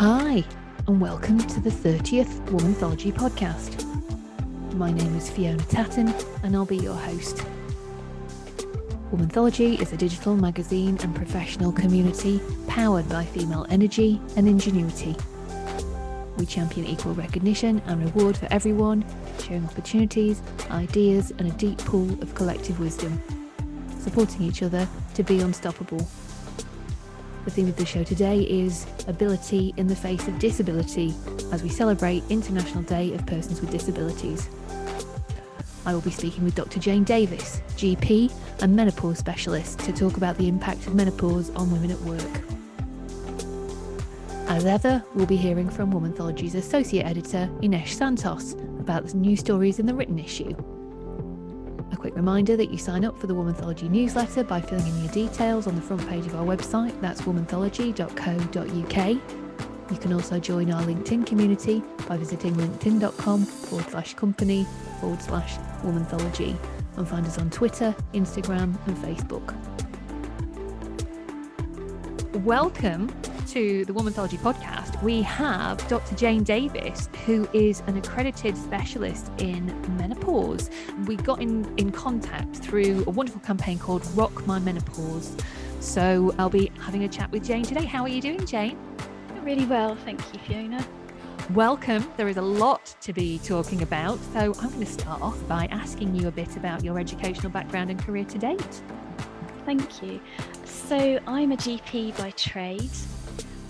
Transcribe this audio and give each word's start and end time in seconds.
Hi, 0.00 0.42
and 0.88 0.98
welcome 0.98 1.36
to 1.36 1.60
the 1.60 1.68
30th 1.68 2.46
Womanthology 2.46 3.12
podcast. 3.12 3.84
My 4.76 4.90
name 4.90 5.14
is 5.14 5.28
Fiona 5.28 5.62
Tatton, 5.64 6.08
and 6.42 6.56
I'll 6.56 6.64
be 6.64 6.78
your 6.78 6.94
host. 6.94 7.44
Womanthology 9.12 9.78
is 9.78 9.92
a 9.92 9.98
digital 9.98 10.36
magazine 10.36 10.96
and 11.02 11.14
professional 11.14 11.70
community 11.70 12.40
powered 12.66 13.10
by 13.10 13.26
female 13.26 13.66
energy 13.68 14.18
and 14.36 14.48
ingenuity. 14.48 15.14
We 16.38 16.46
champion 16.46 16.86
equal 16.86 17.12
recognition 17.12 17.82
and 17.84 18.02
reward 18.02 18.38
for 18.38 18.48
everyone, 18.50 19.04
sharing 19.42 19.66
opportunities, 19.66 20.40
ideas, 20.70 21.30
and 21.32 21.42
a 21.42 21.56
deep 21.58 21.76
pool 21.76 22.10
of 22.22 22.34
collective 22.34 22.80
wisdom, 22.80 23.20
supporting 23.98 24.44
each 24.46 24.62
other 24.62 24.88
to 25.12 25.22
be 25.22 25.40
unstoppable. 25.40 26.08
The 27.50 27.56
theme 27.56 27.68
of 27.68 27.74
the 27.74 27.84
show 27.84 28.04
today 28.04 28.42
is 28.42 28.86
Ability 29.08 29.74
in 29.76 29.88
the 29.88 29.96
Face 29.96 30.28
of 30.28 30.38
Disability 30.38 31.12
as 31.50 31.64
we 31.64 31.68
celebrate 31.68 32.22
International 32.30 32.84
Day 32.84 33.12
of 33.12 33.26
Persons 33.26 33.60
with 33.60 33.72
Disabilities. 33.72 34.48
I 35.84 35.92
will 35.92 36.00
be 36.00 36.12
speaking 36.12 36.44
with 36.44 36.54
Dr. 36.54 36.78
Jane 36.78 37.02
Davis, 37.02 37.60
GP 37.70 38.32
and 38.62 38.76
menopause 38.76 39.18
specialist, 39.18 39.80
to 39.80 39.92
talk 39.92 40.16
about 40.16 40.38
the 40.38 40.46
impact 40.46 40.86
of 40.86 40.94
menopause 40.94 41.50
on 41.56 41.72
women 41.72 41.90
at 41.90 42.00
work. 42.02 42.40
As 44.48 44.64
ever, 44.64 45.02
we'll 45.16 45.26
be 45.26 45.34
hearing 45.34 45.68
from 45.68 45.92
Womanthology's 45.92 46.54
Associate 46.54 47.04
Editor, 47.04 47.50
Ines 47.62 47.90
Santos, 47.90 48.52
about 48.78 49.08
the 49.08 49.16
new 49.16 49.36
stories 49.36 49.80
in 49.80 49.86
the 49.86 49.94
written 49.94 50.20
issue. 50.20 50.54
Quick 52.10 52.16
reminder 52.16 52.56
that 52.56 52.72
you 52.72 52.76
sign 52.76 53.04
up 53.04 53.16
for 53.16 53.28
the 53.28 53.34
Womanthology 53.36 53.88
newsletter 53.88 54.42
by 54.42 54.60
filling 54.60 54.84
in 54.84 55.04
your 55.04 55.12
details 55.12 55.68
on 55.68 55.76
the 55.76 55.80
front 55.80 56.08
page 56.08 56.26
of 56.26 56.34
our 56.34 56.44
website, 56.44 57.00
that's 57.00 57.20
womanthology.co.uk. 57.20 59.08
You 59.92 59.96
can 59.96 60.12
also 60.12 60.40
join 60.40 60.72
our 60.72 60.82
LinkedIn 60.82 61.24
community 61.24 61.84
by 62.08 62.16
visiting 62.16 62.54
linkedin.com 62.54 63.44
forward 63.44 63.88
slash 63.90 64.14
company 64.14 64.66
forward 65.00 65.22
slash 65.22 65.56
womanthology 65.84 66.56
and 66.96 67.06
find 67.06 67.24
us 67.26 67.38
on 67.38 67.48
Twitter, 67.48 67.94
Instagram, 68.12 68.74
and 68.88 68.96
Facebook. 68.96 69.54
Welcome 72.44 73.08
to 73.48 73.84
the 73.84 73.92
Womanthology 73.92 74.38
podcast. 74.38 75.02
We 75.02 75.20
have 75.22 75.86
Dr. 75.88 76.14
Jane 76.14 76.42
Davis, 76.42 77.10
who 77.26 77.46
is 77.52 77.82
an 77.86 77.98
accredited 77.98 78.56
specialist 78.56 79.30
in 79.36 79.66
menopause. 79.98 80.70
We 81.06 81.16
got 81.16 81.42
in, 81.42 81.70
in 81.76 81.92
contact 81.92 82.56
through 82.56 83.04
a 83.06 83.10
wonderful 83.10 83.42
campaign 83.42 83.78
called 83.78 84.06
Rock 84.14 84.46
My 84.46 84.58
Menopause. 84.58 85.36
So 85.80 86.34
I'll 86.38 86.48
be 86.48 86.72
having 86.80 87.04
a 87.04 87.08
chat 87.08 87.30
with 87.30 87.44
Jane 87.44 87.64
today. 87.64 87.84
How 87.84 88.04
are 88.04 88.08
you 88.08 88.22
doing, 88.22 88.46
Jane? 88.46 88.78
Really 89.42 89.66
well, 89.66 89.94
thank 89.96 90.20
you, 90.32 90.40
Fiona. 90.46 90.82
Welcome. 91.50 92.10
There 92.16 92.28
is 92.28 92.38
a 92.38 92.42
lot 92.42 92.94
to 93.02 93.12
be 93.12 93.38
talking 93.40 93.82
about. 93.82 94.18
So 94.32 94.54
I'm 94.60 94.70
going 94.70 94.80
to 94.80 94.86
start 94.86 95.20
off 95.20 95.46
by 95.46 95.66
asking 95.70 96.14
you 96.14 96.28
a 96.28 96.30
bit 96.30 96.56
about 96.56 96.84
your 96.84 96.98
educational 96.98 97.50
background 97.50 97.90
and 97.90 97.98
career 98.02 98.24
to 98.24 98.38
date. 98.38 98.82
Thank 99.66 100.02
you. 100.02 100.20
So 100.64 101.20
I'm 101.26 101.52
a 101.52 101.56
GP 101.56 102.16
by 102.18 102.30
trade. 102.30 102.90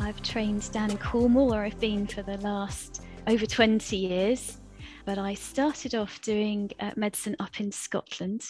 I've 0.00 0.22
trained 0.22 0.70
down 0.72 0.91
in 0.91 0.98
Cornwall, 0.98 1.48
where 1.50 1.64
I've 1.64 1.80
been 1.80 2.06
for 2.06 2.22
the 2.22 2.38
last 2.38 3.02
over 3.27 3.44
20 3.44 3.97
years. 3.97 4.58
But 5.05 5.19
I 5.19 5.34
started 5.34 5.94
off 5.94 6.20
doing 6.22 6.70
uh, 6.78 6.92
medicine 6.97 7.36
up 7.41 7.60
in 7.60 7.72
Scotland, 7.72 8.44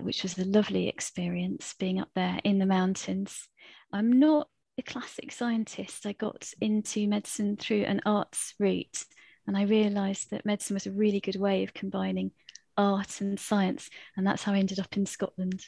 which 0.00 0.22
was 0.22 0.38
a 0.38 0.44
lovely 0.44 0.88
experience 0.88 1.74
being 1.78 2.00
up 2.00 2.08
there 2.14 2.40
in 2.44 2.58
the 2.58 2.66
mountains. 2.66 3.48
I'm 3.92 4.18
not 4.18 4.48
a 4.78 4.82
classic 4.82 5.30
scientist. 5.30 6.06
I 6.06 6.12
got 6.12 6.50
into 6.60 7.06
medicine 7.06 7.56
through 7.56 7.82
an 7.82 8.00
arts 8.06 8.54
route, 8.58 9.04
and 9.46 9.56
I 9.56 9.62
realised 9.62 10.30
that 10.30 10.46
medicine 10.46 10.74
was 10.74 10.86
a 10.86 10.92
really 10.92 11.20
good 11.20 11.36
way 11.36 11.62
of 11.62 11.74
combining 11.74 12.32
art 12.76 13.20
and 13.20 13.38
science. 13.38 13.90
And 14.16 14.26
that's 14.26 14.42
how 14.42 14.54
I 14.54 14.58
ended 14.58 14.80
up 14.80 14.96
in 14.96 15.06
Scotland. 15.06 15.64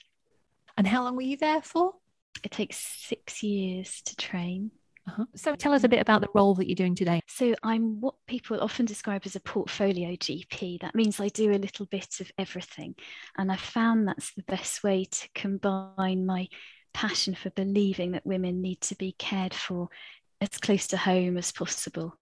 And 0.77 0.87
how 0.87 1.05
long 1.05 1.17
were 1.17 1.23
you 1.23 1.37
there 1.37 1.63
for? 1.63 1.95
It 2.43 2.51
takes 2.51 2.77
six 2.77 3.43
years 3.43 4.03
to 4.07 4.17
train. 4.17 4.71
Uh-huh. 5.09 5.25
So 5.35 5.55
tell 5.57 5.73
us 5.73 5.83
a 5.85 5.89
bit 5.89 6.01
about 6.01 6.21
the 6.21 6.29
role 6.35 6.55
that 6.55 6.69
you're 6.69 6.77
doing 6.77 6.95
today. 6.95 7.21
So 7.27 7.55
I'm 7.63 8.01
what 8.01 8.15
people 8.29 8.61
often 8.61 8.87
describe 8.87 9.23
as 9.25 9.35
a 9.35 9.41
portfolio 9.41 10.11
GP. 10.13 10.81
That 10.81 10.95
means 10.95 11.19
I 11.19 11.29
do 11.29 11.51
a 11.51 11.59
little 11.59 11.87
bit 11.87 12.21
of 12.21 12.31
everything. 12.39 12.95
And 13.37 13.51
I 13.51 13.57
found 13.57 14.07
that's 14.07 14.33
the 14.35 14.45
best 14.45 14.85
way 14.85 15.07
to 15.11 15.29
combine 15.35 16.25
my 16.25 16.49
passion 16.95 17.35
for 17.35 17.51
believing 17.51 18.13
that 18.13 18.27
women 18.27 18.63
need 18.63 18.81
to 18.83 18.95
be 18.95 19.13
cared 19.19 19.55
for 19.55 19.89
as 20.41 20.51
close 20.61 20.87
to 20.89 20.97
home 20.97 21.37
as 21.37 21.53
possible 21.53 22.15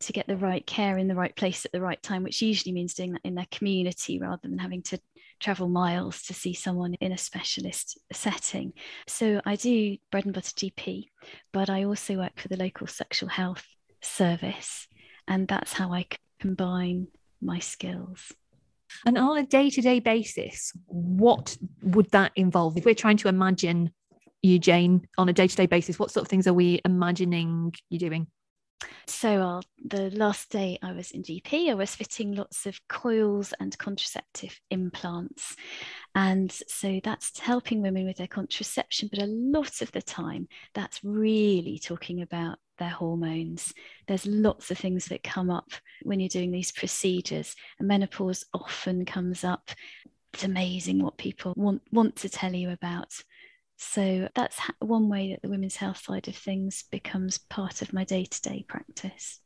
to 0.00 0.12
get 0.12 0.26
the 0.26 0.36
right 0.36 0.66
care 0.66 0.98
in 0.98 1.08
the 1.08 1.14
right 1.14 1.34
place 1.34 1.64
at 1.64 1.72
the 1.72 1.80
right 1.80 2.02
time, 2.02 2.22
which 2.22 2.42
usually 2.42 2.72
means 2.72 2.94
doing 2.94 3.12
that 3.12 3.22
in 3.24 3.34
their 3.34 3.46
community 3.50 4.18
rather 4.18 4.40
than 4.42 4.58
having 4.58 4.82
to 4.82 4.98
travel 5.40 5.68
miles 5.68 6.22
to 6.22 6.34
see 6.34 6.54
someone 6.54 6.94
in 6.94 7.12
a 7.12 7.18
specialist 7.18 7.98
setting. 8.12 8.72
So 9.06 9.40
I 9.44 9.56
do 9.56 9.96
bread 10.10 10.26
and 10.26 10.34
butter 10.34 10.52
GP, 10.54 11.06
but 11.52 11.70
I 11.70 11.84
also 11.84 12.16
work 12.16 12.38
for 12.38 12.48
the 12.48 12.56
local 12.56 12.86
sexual 12.86 13.28
health 13.28 13.64
service. 14.02 14.86
And 15.26 15.48
that's 15.48 15.72
how 15.72 15.92
I 15.92 16.06
combine 16.40 17.08
my 17.40 17.58
skills. 17.58 18.32
And 19.06 19.16
on 19.16 19.38
a 19.38 19.46
day 19.46 19.70
to 19.70 19.80
day 19.80 20.00
basis, 20.00 20.72
what 20.86 21.56
would 21.82 22.10
that 22.10 22.32
involve? 22.36 22.76
If 22.76 22.84
we're 22.84 22.94
trying 22.94 23.16
to 23.18 23.28
imagine 23.28 23.92
you, 24.42 24.58
Jane, 24.58 25.06
on 25.16 25.28
a 25.28 25.32
day 25.32 25.46
to 25.46 25.56
day 25.56 25.66
basis, 25.66 25.98
what 25.98 26.10
sort 26.10 26.24
of 26.24 26.28
things 26.28 26.46
are 26.46 26.54
we 26.54 26.80
imagining 26.84 27.72
you 27.88 27.98
doing? 27.98 28.26
So, 29.06 29.42
uh, 29.42 29.60
the 29.84 30.10
last 30.10 30.50
day 30.50 30.78
I 30.82 30.92
was 30.92 31.10
in 31.10 31.22
GP, 31.22 31.70
I 31.70 31.74
was 31.74 31.94
fitting 31.94 32.34
lots 32.34 32.66
of 32.66 32.80
coils 32.88 33.52
and 33.60 33.76
contraceptive 33.76 34.58
implants. 34.70 35.56
And 36.14 36.50
so 36.50 37.00
that's 37.02 37.38
helping 37.38 37.82
women 37.82 38.06
with 38.06 38.16
their 38.16 38.26
contraception. 38.26 39.08
But 39.10 39.22
a 39.22 39.26
lot 39.26 39.82
of 39.82 39.92
the 39.92 40.02
time, 40.02 40.48
that's 40.74 41.00
really 41.02 41.78
talking 41.78 42.22
about 42.22 42.58
their 42.78 42.88
hormones. 42.88 43.72
There's 44.08 44.26
lots 44.26 44.70
of 44.70 44.78
things 44.78 45.06
that 45.06 45.22
come 45.22 45.50
up 45.50 45.70
when 46.02 46.20
you're 46.20 46.28
doing 46.28 46.50
these 46.50 46.72
procedures. 46.72 47.54
And 47.78 47.88
menopause 47.88 48.44
often 48.54 49.04
comes 49.04 49.44
up. 49.44 49.70
It's 50.32 50.44
amazing 50.44 51.02
what 51.02 51.18
people 51.18 51.52
want, 51.56 51.82
want 51.92 52.16
to 52.16 52.28
tell 52.28 52.54
you 52.54 52.70
about. 52.70 53.12
So 53.82 54.28
that's 54.34 54.60
one 54.80 55.08
way 55.08 55.30
that 55.30 55.40
the 55.40 55.48
women's 55.48 55.76
health 55.76 56.02
side 56.04 56.28
of 56.28 56.36
things 56.36 56.84
becomes 56.90 57.38
part 57.38 57.80
of 57.80 57.94
my 57.94 58.04
day 58.04 58.26
to 58.26 58.42
day 58.42 58.64
practice. 58.68 59.40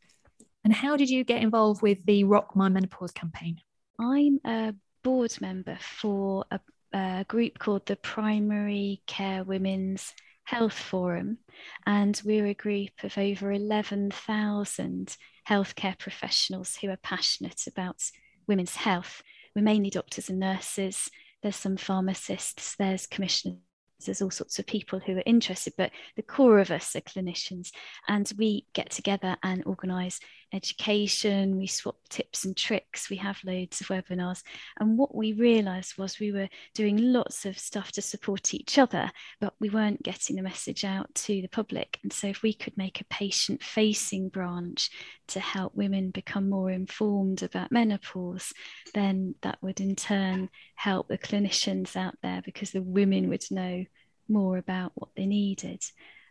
And 0.64 0.72
how 0.72 0.96
did 0.96 1.08
you 1.08 1.22
get 1.22 1.40
involved 1.40 1.82
with 1.82 2.04
the 2.04 2.24
Rock 2.24 2.56
My 2.56 2.68
Menopause 2.68 3.12
campaign? 3.12 3.60
I'm 3.98 4.40
a 4.44 4.74
board 5.04 5.40
member 5.40 5.78
for 5.80 6.46
a, 6.50 6.58
a 6.92 7.24
group 7.28 7.60
called 7.60 7.86
the 7.86 7.94
Primary 7.94 9.02
Care 9.06 9.44
Women's 9.44 10.12
Health 10.42 10.72
Forum, 10.72 11.38
and 11.86 12.20
we're 12.24 12.46
a 12.46 12.54
group 12.54 13.04
of 13.04 13.16
over 13.16 13.52
11,000 13.52 15.16
healthcare 15.48 15.96
professionals 15.96 16.76
who 16.76 16.90
are 16.90 16.98
passionate 16.98 17.68
about 17.68 18.02
women's 18.48 18.74
health. 18.74 19.22
We're 19.54 19.62
mainly 19.62 19.90
doctors 19.90 20.28
and 20.28 20.40
nurses, 20.40 21.08
there's 21.40 21.54
some 21.54 21.76
pharmacists, 21.76 22.74
there's 22.74 23.06
commissioners 23.06 23.58
there's 24.04 24.22
all 24.22 24.30
sorts 24.30 24.58
of 24.58 24.66
people 24.66 24.98
who 24.98 25.16
are 25.16 25.22
interested, 25.26 25.74
but 25.76 25.90
the 26.16 26.22
core 26.22 26.58
of 26.58 26.70
us 26.70 26.94
are 26.96 27.00
clinicians, 27.00 27.70
and 28.08 28.30
we 28.38 28.66
get 28.72 28.90
together 28.90 29.36
and 29.42 29.62
organise 29.66 30.20
education. 30.52 31.56
We 31.56 31.66
swap 31.66 31.96
tips 32.08 32.44
and 32.44 32.56
tricks. 32.56 33.10
We 33.10 33.16
have 33.16 33.38
loads 33.44 33.80
of 33.80 33.88
webinars, 33.88 34.42
and 34.78 34.98
what 34.98 35.14
we 35.14 35.32
realised 35.32 35.98
was 35.98 36.18
we 36.18 36.32
were 36.32 36.48
doing 36.74 36.96
lots 36.98 37.44
of 37.46 37.58
stuff 37.58 37.92
to 37.92 38.02
support 38.02 38.54
each 38.54 38.78
other, 38.78 39.10
but 39.40 39.54
we 39.60 39.70
weren't 39.70 40.02
getting 40.02 40.36
the 40.36 40.42
message 40.42 40.84
out 40.84 41.14
to 41.14 41.40
the 41.40 41.48
public. 41.48 41.98
And 42.02 42.12
so, 42.12 42.28
if 42.28 42.42
we 42.42 42.52
could 42.52 42.76
make 42.76 43.00
a 43.00 43.04
patient-facing 43.04 44.28
branch 44.28 44.90
to 45.28 45.40
help 45.40 45.74
women 45.74 46.10
become 46.10 46.48
more 46.48 46.70
informed 46.70 47.42
about 47.42 47.72
menopause, 47.72 48.52
then 48.94 49.34
that 49.42 49.58
would 49.62 49.80
in 49.80 49.96
turn 49.96 50.50
help 50.74 51.08
the 51.08 51.18
clinicians 51.18 51.96
out 51.96 52.16
there 52.22 52.42
because 52.44 52.70
the 52.70 52.82
women 52.82 53.28
would 53.28 53.44
know 53.50 53.84
more 54.28 54.58
about 54.58 54.92
what 54.94 55.10
they 55.16 55.26
needed. 55.26 55.82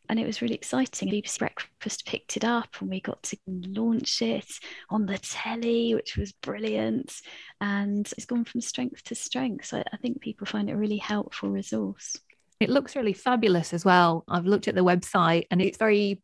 And 0.10 0.20
it 0.20 0.26
was 0.26 0.42
really 0.42 0.56
exciting. 0.56 1.10
BBC 1.10 1.40
Breakfast 1.40 2.06
picked 2.06 2.36
it 2.36 2.44
up 2.44 2.70
and 2.80 2.90
we 2.90 3.00
got 3.00 3.24
to 3.24 3.38
launch 3.48 4.22
it 4.22 4.52
on 4.90 5.06
the 5.06 5.18
telly, 5.18 5.96
which 5.96 6.18
was 6.18 6.34
brilliant. 6.34 7.14
And 7.62 8.12
it's 8.18 8.26
gone 8.26 8.44
from 8.44 8.62
strength 8.62 9.04
to 9.06 9.16
strength. 9.16 9.66
So 9.66 9.82
I 9.92 9.98
think 9.98 10.20
people 10.20 10.46
find 10.46 10.70
it 10.70 10.74
a 10.74 10.78
really 10.78 10.98
helpful 10.98 11.50
resource. 11.50 12.18
It 12.60 12.70
looks 12.70 12.96
really 12.96 13.14
fabulous 13.14 13.74
as 13.74 13.86
well. 13.86 14.24
I've 14.28 14.46
looked 14.46 14.68
at 14.68 14.76
the 14.76 14.84
website 14.84 15.48
and 15.52 15.62
it's 15.62 15.78
very 15.78 16.22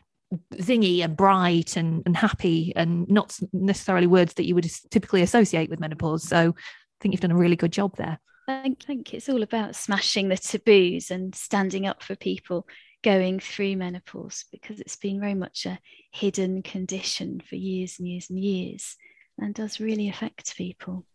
zingy 0.56 1.04
and 1.04 1.18
bright 1.18 1.76
and, 1.76 2.04
and 2.06 2.16
happy 2.16 2.74
and 2.76 3.10
not 3.10 3.38
necessarily 3.54 4.08
words 4.08 4.34
that 4.36 4.46
you 4.46 4.56
would 4.56 4.70
typically 4.92 5.22
associate 5.22 5.70
with 5.70 5.80
menopause. 5.80 6.28
So 6.28 6.38
I 6.38 7.02
think 7.02 7.14
you've 7.14 7.22
done 7.22 7.32
a 7.32 7.38
really 7.38 7.56
good 7.56 7.72
job 7.72 7.96
there. 7.98 8.20
I 8.48 8.76
think, 8.86 9.14
it's 9.14 9.30
all 9.30 9.44
about 9.44 9.76
smashing 9.76 10.30
the 10.30 10.38
taboos 10.38 11.12
and 11.12 11.36
standing 11.36 11.86
up 11.86 12.02
for 12.02 12.16
people 12.16 12.68
going 13.04 13.40
through 13.40 13.78
menopause 13.78 14.46
because 14.52 14.80
it's 14.80 14.96
been 14.96 15.20
very 15.20 15.36
much 15.36 15.66
a 15.66 15.80
hidden 16.12 16.62
condition 16.62 17.42
for 17.48 17.56
years 17.56 17.96
and 18.00 18.08
years 18.08 18.30
and 18.30 18.40
years 18.40 18.98
and 19.38 19.54
does 19.54 19.80
really 19.80 20.10
affect 20.10 20.56
people. 20.56 21.06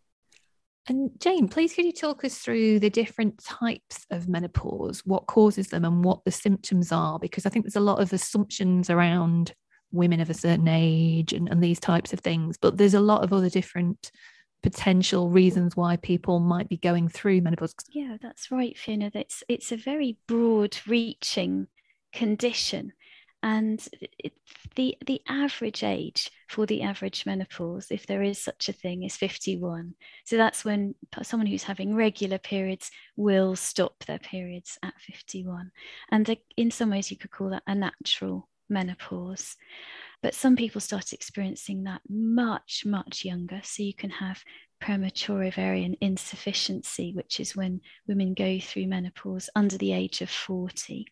And 0.86 1.10
Jane, 1.18 1.48
please 1.48 1.74
could 1.74 1.86
you 1.86 1.92
talk 1.92 2.24
us 2.24 2.38
through 2.38 2.78
the 2.78 2.90
different 2.90 3.42
types 3.42 4.04
of 4.10 4.28
menopause, 4.28 5.00
what 5.06 5.26
causes 5.26 5.68
them 5.68 5.84
and 5.84 6.04
what 6.04 6.24
the 6.24 6.30
symptoms 6.30 6.92
are? 6.92 7.18
Because 7.18 7.46
I 7.46 7.48
think 7.48 7.64
there's 7.64 7.76
a 7.76 7.80
lot 7.80 8.00
of 8.00 8.12
assumptions 8.12 8.90
around 8.90 9.54
women 9.92 10.20
of 10.20 10.28
a 10.28 10.34
certain 10.34 10.68
age 10.68 11.32
and, 11.32 11.48
and 11.48 11.62
these 11.62 11.80
types 11.80 12.12
of 12.12 12.20
things, 12.20 12.58
but 12.60 12.76
there's 12.76 12.94
a 12.94 13.00
lot 13.00 13.24
of 13.24 13.32
other 13.32 13.48
different 13.48 14.10
potential 14.62 15.30
reasons 15.30 15.76
why 15.76 15.96
people 15.96 16.40
might 16.40 16.68
be 16.68 16.76
going 16.76 17.08
through 17.08 17.40
menopause. 17.40 17.74
Yeah, 17.90 18.16
that's 18.20 18.50
right, 18.50 18.76
Fiona. 18.76 19.10
It's 19.14 19.42
it's 19.48 19.72
a 19.72 19.76
very 19.76 20.18
broad 20.26 20.76
reaching 20.86 21.68
condition. 22.14 22.92
And 23.42 23.86
the 24.76 24.96
the 25.06 25.20
average 25.28 25.84
age 25.84 26.30
for 26.48 26.64
the 26.64 26.82
average 26.82 27.26
menopause 27.26 27.88
if 27.90 28.06
there 28.06 28.22
is 28.22 28.38
such 28.38 28.68
a 28.68 28.72
thing 28.72 29.02
is 29.02 29.16
51 29.16 29.94
so 30.24 30.36
that's 30.36 30.64
when 30.64 30.94
someone 31.22 31.46
who's 31.46 31.62
having 31.62 31.94
regular 31.94 32.38
periods 32.38 32.90
will 33.16 33.54
stop 33.54 34.04
their 34.06 34.18
periods 34.18 34.78
at 34.82 34.94
51 35.00 35.70
and 36.10 36.36
in 36.56 36.70
some 36.70 36.90
ways 36.90 37.10
you 37.10 37.16
could 37.16 37.30
call 37.30 37.50
that 37.50 37.62
a 37.66 37.74
natural 37.74 38.48
menopause. 38.68 39.56
But 40.22 40.34
some 40.34 40.56
people 40.56 40.80
start 40.80 41.12
experiencing 41.12 41.84
that 41.84 42.00
much 42.08 42.84
much 42.86 43.24
younger. 43.24 43.60
So 43.62 43.82
you 43.82 43.94
can 43.94 44.10
have 44.10 44.42
premature 44.80 45.44
ovarian 45.44 45.96
insufficiency 46.00 47.12
which 47.14 47.40
is 47.40 47.56
when 47.56 47.80
women 48.06 48.34
go 48.34 48.58
through 48.60 48.86
menopause 48.86 49.48
under 49.54 49.78
the 49.78 49.92
age 49.92 50.20
of 50.20 50.28
40 50.28 51.06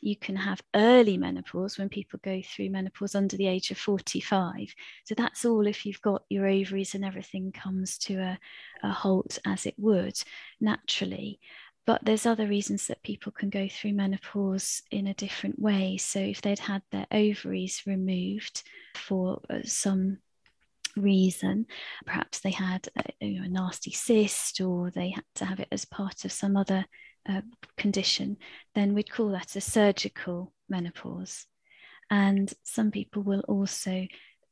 you 0.00 0.16
can 0.16 0.36
have 0.36 0.62
early 0.74 1.16
menopause 1.16 1.78
when 1.78 1.88
people 1.88 2.18
go 2.22 2.40
through 2.42 2.70
menopause 2.70 3.14
under 3.14 3.36
the 3.36 3.46
age 3.46 3.70
of 3.70 3.78
45. 3.78 4.74
So 5.04 5.14
that's 5.14 5.44
all 5.44 5.66
if 5.66 5.84
you've 5.84 6.02
got 6.02 6.22
your 6.28 6.46
ovaries 6.46 6.94
and 6.94 7.04
everything 7.04 7.52
comes 7.52 7.98
to 7.98 8.16
a, 8.18 8.38
a 8.82 8.90
halt 8.90 9.38
as 9.44 9.66
it 9.66 9.74
would 9.78 10.20
naturally. 10.60 11.40
But 11.86 12.04
there's 12.04 12.26
other 12.26 12.46
reasons 12.46 12.86
that 12.86 13.02
people 13.02 13.32
can 13.32 13.50
go 13.50 13.68
through 13.68 13.94
menopause 13.94 14.82
in 14.90 15.06
a 15.06 15.14
different 15.14 15.58
way. 15.58 15.96
So 15.96 16.20
if 16.20 16.42
they'd 16.42 16.58
had 16.58 16.82
their 16.90 17.06
ovaries 17.10 17.82
removed 17.86 18.62
for 18.94 19.40
uh, 19.48 19.60
some 19.64 20.18
reason. 20.96 21.66
Perhaps 22.04 22.40
they 22.40 22.50
had 22.50 22.88
a, 22.96 23.24
you 23.24 23.40
know, 23.40 23.46
a, 23.46 23.48
nasty 23.48 23.90
cyst 23.90 24.60
or 24.60 24.90
they 24.90 25.10
had 25.10 25.24
to 25.36 25.44
have 25.44 25.60
it 25.60 25.68
as 25.70 25.84
part 25.84 26.24
of 26.24 26.32
some 26.32 26.56
other 26.56 26.84
uh, 27.28 27.42
condition, 27.76 28.36
then 28.74 28.94
we'd 28.94 29.10
call 29.10 29.30
that 29.30 29.56
a 29.56 29.60
surgical 29.60 30.52
menopause. 30.68 31.46
And 32.10 32.52
some 32.64 32.90
people 32.90 33.22
will 33.22 33.44
also 33.46 34.06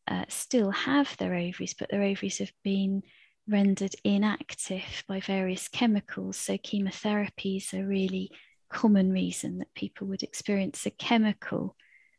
uh, 0.06 0.24
still 0.28 0.70
have 0.70 1.16
their 1.16 1.34
ovaries, 1.34 1.74
but 1.74 1.90
their 1.90 2.02
ovaries 2.02 2.38
have 2.38 2.52
been 2.62 3.02
rendered 3.48 3.94
inactive 4.04 5.04
by 5.08 5.20
various 5.20 5.68
chemicals. 5.68 6.36
So, 6.36 6.56
chemotherapy 6.58 7.56
is 7.56 7.72
a 7.72 7.84
really 7.84 8.30
common 8.68 9.12
reason 9.12 9.58
that 9.58 9.74
people 9.74 10.06
would 10.08 10.22
experience 10.22 10.86
a 10.86 10.90
chemical 10.90 11.76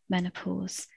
menopause. 0.09 0.87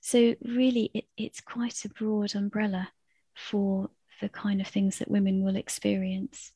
So, 0.00 0.34
really, 0.44 0.90
it, 0.94 1.04
it's 1.16 1.40
quite 1.40 1.84
a 1.84 1.88
broad 1.88 2.34
umbrella 2.34 2.90
for 3.34 3.90
the 4.20 4.28
kind 4.28 4.60
of 4.60 4.66
things 4.68 4.98
that 4.98 5.10
women 5.10 5.44
will 5.44 5.56
experience. 5.56 6.52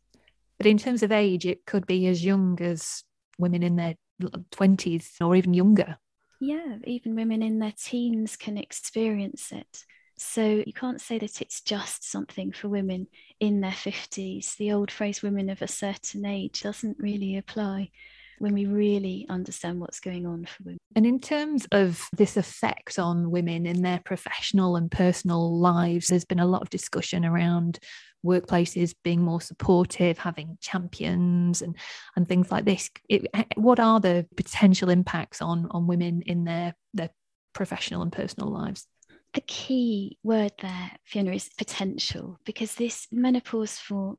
But 0.62 0.70
in 0.70 0.78
terms 0.78 1.02
of 1.02 1.10
age, 1.10 1.44
it 1.44 1.66
could 1.66 1.86
be 1.86 2.06
as 2.06 2.24
young 2.24 2.60
as 2.60 3.02
women 3.38 3.62
in 3.62 3.76
their 3.76 3.94
20s 4.20 5.20
or 5.20 5.34
even 5.34 5.54
younger. 5.54 5.98
Yeah, 6.40 6.76
even 6.84 7.16
women 7.16 7.42
in 7.42 7.58
their 7.58 7.74
teens 7.76 8.36
can 8.36 8.56
experience 8.56 9.50
it. 9.50 9.84
So 10.18 10.62
you 10.64 10.72
can't 10.72 11.00
say 11.00 11.18
that 11.18 11.42
it's 11.42 11.62
just 11.62 12.08
something 12.08 12.52
for 12.52 12.68
women 12.68 13.08
in 13.40 13.60
their 13.60 13.72
50s. 13.72 14.56
The 14.56 14.72
old 14.72 14.92
phrase 14.92 15.20
women 15.22 15.50
of 15.50 15.62
a 15.62 15.68
certain 15.68 16.24
age 16.24 16.62
doesn't 16.62 16.98
really 17.00 17.36
apply 17.36 17.90
when 18.38 18.54
we 18.54 18.66
really 18.66 19.26
understand 19.28 19.80
what's 19.80 20.00
going 20.00 20.26
on 20.26 20.44
for 20.44 20.64
women. 20.64 20.78
And 20.94 21.06
in 21.06 21.20
terms 21.20 21.66
of 21.72 22.08
this 22.16 22.36
effect 22.36 22.98
on 22.98 23.30
women 23.30 23.66
in 23.66 23.82
their 23.82 24.00
professional 24.04 24.76
and 24.76 24.90
personal 24.90 25.58
lives, 25.58 26.08
there's 26.08 26.24
been 26.24 26.40
a 26.40 26.46
lot 26.46 26.62
of 26.62 26.70
discussion 26.70 27.24
around 27.24 27.78
workplaces 28.24 28.94
being 29.02 29.22
more 29.22 29.40
supportive, 29.40 30.18
having 30.18 30.58
champions 30.60 31.62
and 31.62 31.76
and 32.16 32.28
things 32.28 32.50
like 32.50 32.64
this. 32.64 32.90
It, 33.08 33.26
what 33.56 33.80
are 33.80 34.00
the 34.00 34.26
potential 34.36 34.90
impacts 34.90 35.42
on 35.42 35.68
on 35.70 35.86
women 35.86 36.22
in 36.22 36.44
their 36.44 36.74
their 36.94 37.10
professional 37.52 38.02
and 38.02 38.12
personal 38.12 38.50
lives? 38.50 38.86
The 39.34 39.40
key 39.42 40.18
word 40.22 40.52
there, 40.60 40.90
Fiona, 41.04 41.32
is 41.32 41.48
potential, 41.56 42.38
because 42.44 42.74
this 42.74 43.08
menopause 43.10 43.78
for 43.78 44.16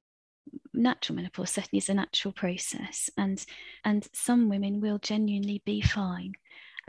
natural 0.73 1.15
menopause 1.15 1.51
certainly 1.51 1.77
is 1.77 1.89
a 1.89 1.93
natural 1.93 2.31
process, 2.31 3.09
and 3.17 3.43
and 3.85 4.07
some 4.13 4.49
women 4.49 4.81
will 4.81 4.97
genuinely 4.97 5.61
be 5.65 5.81
fine. 5.81 6.33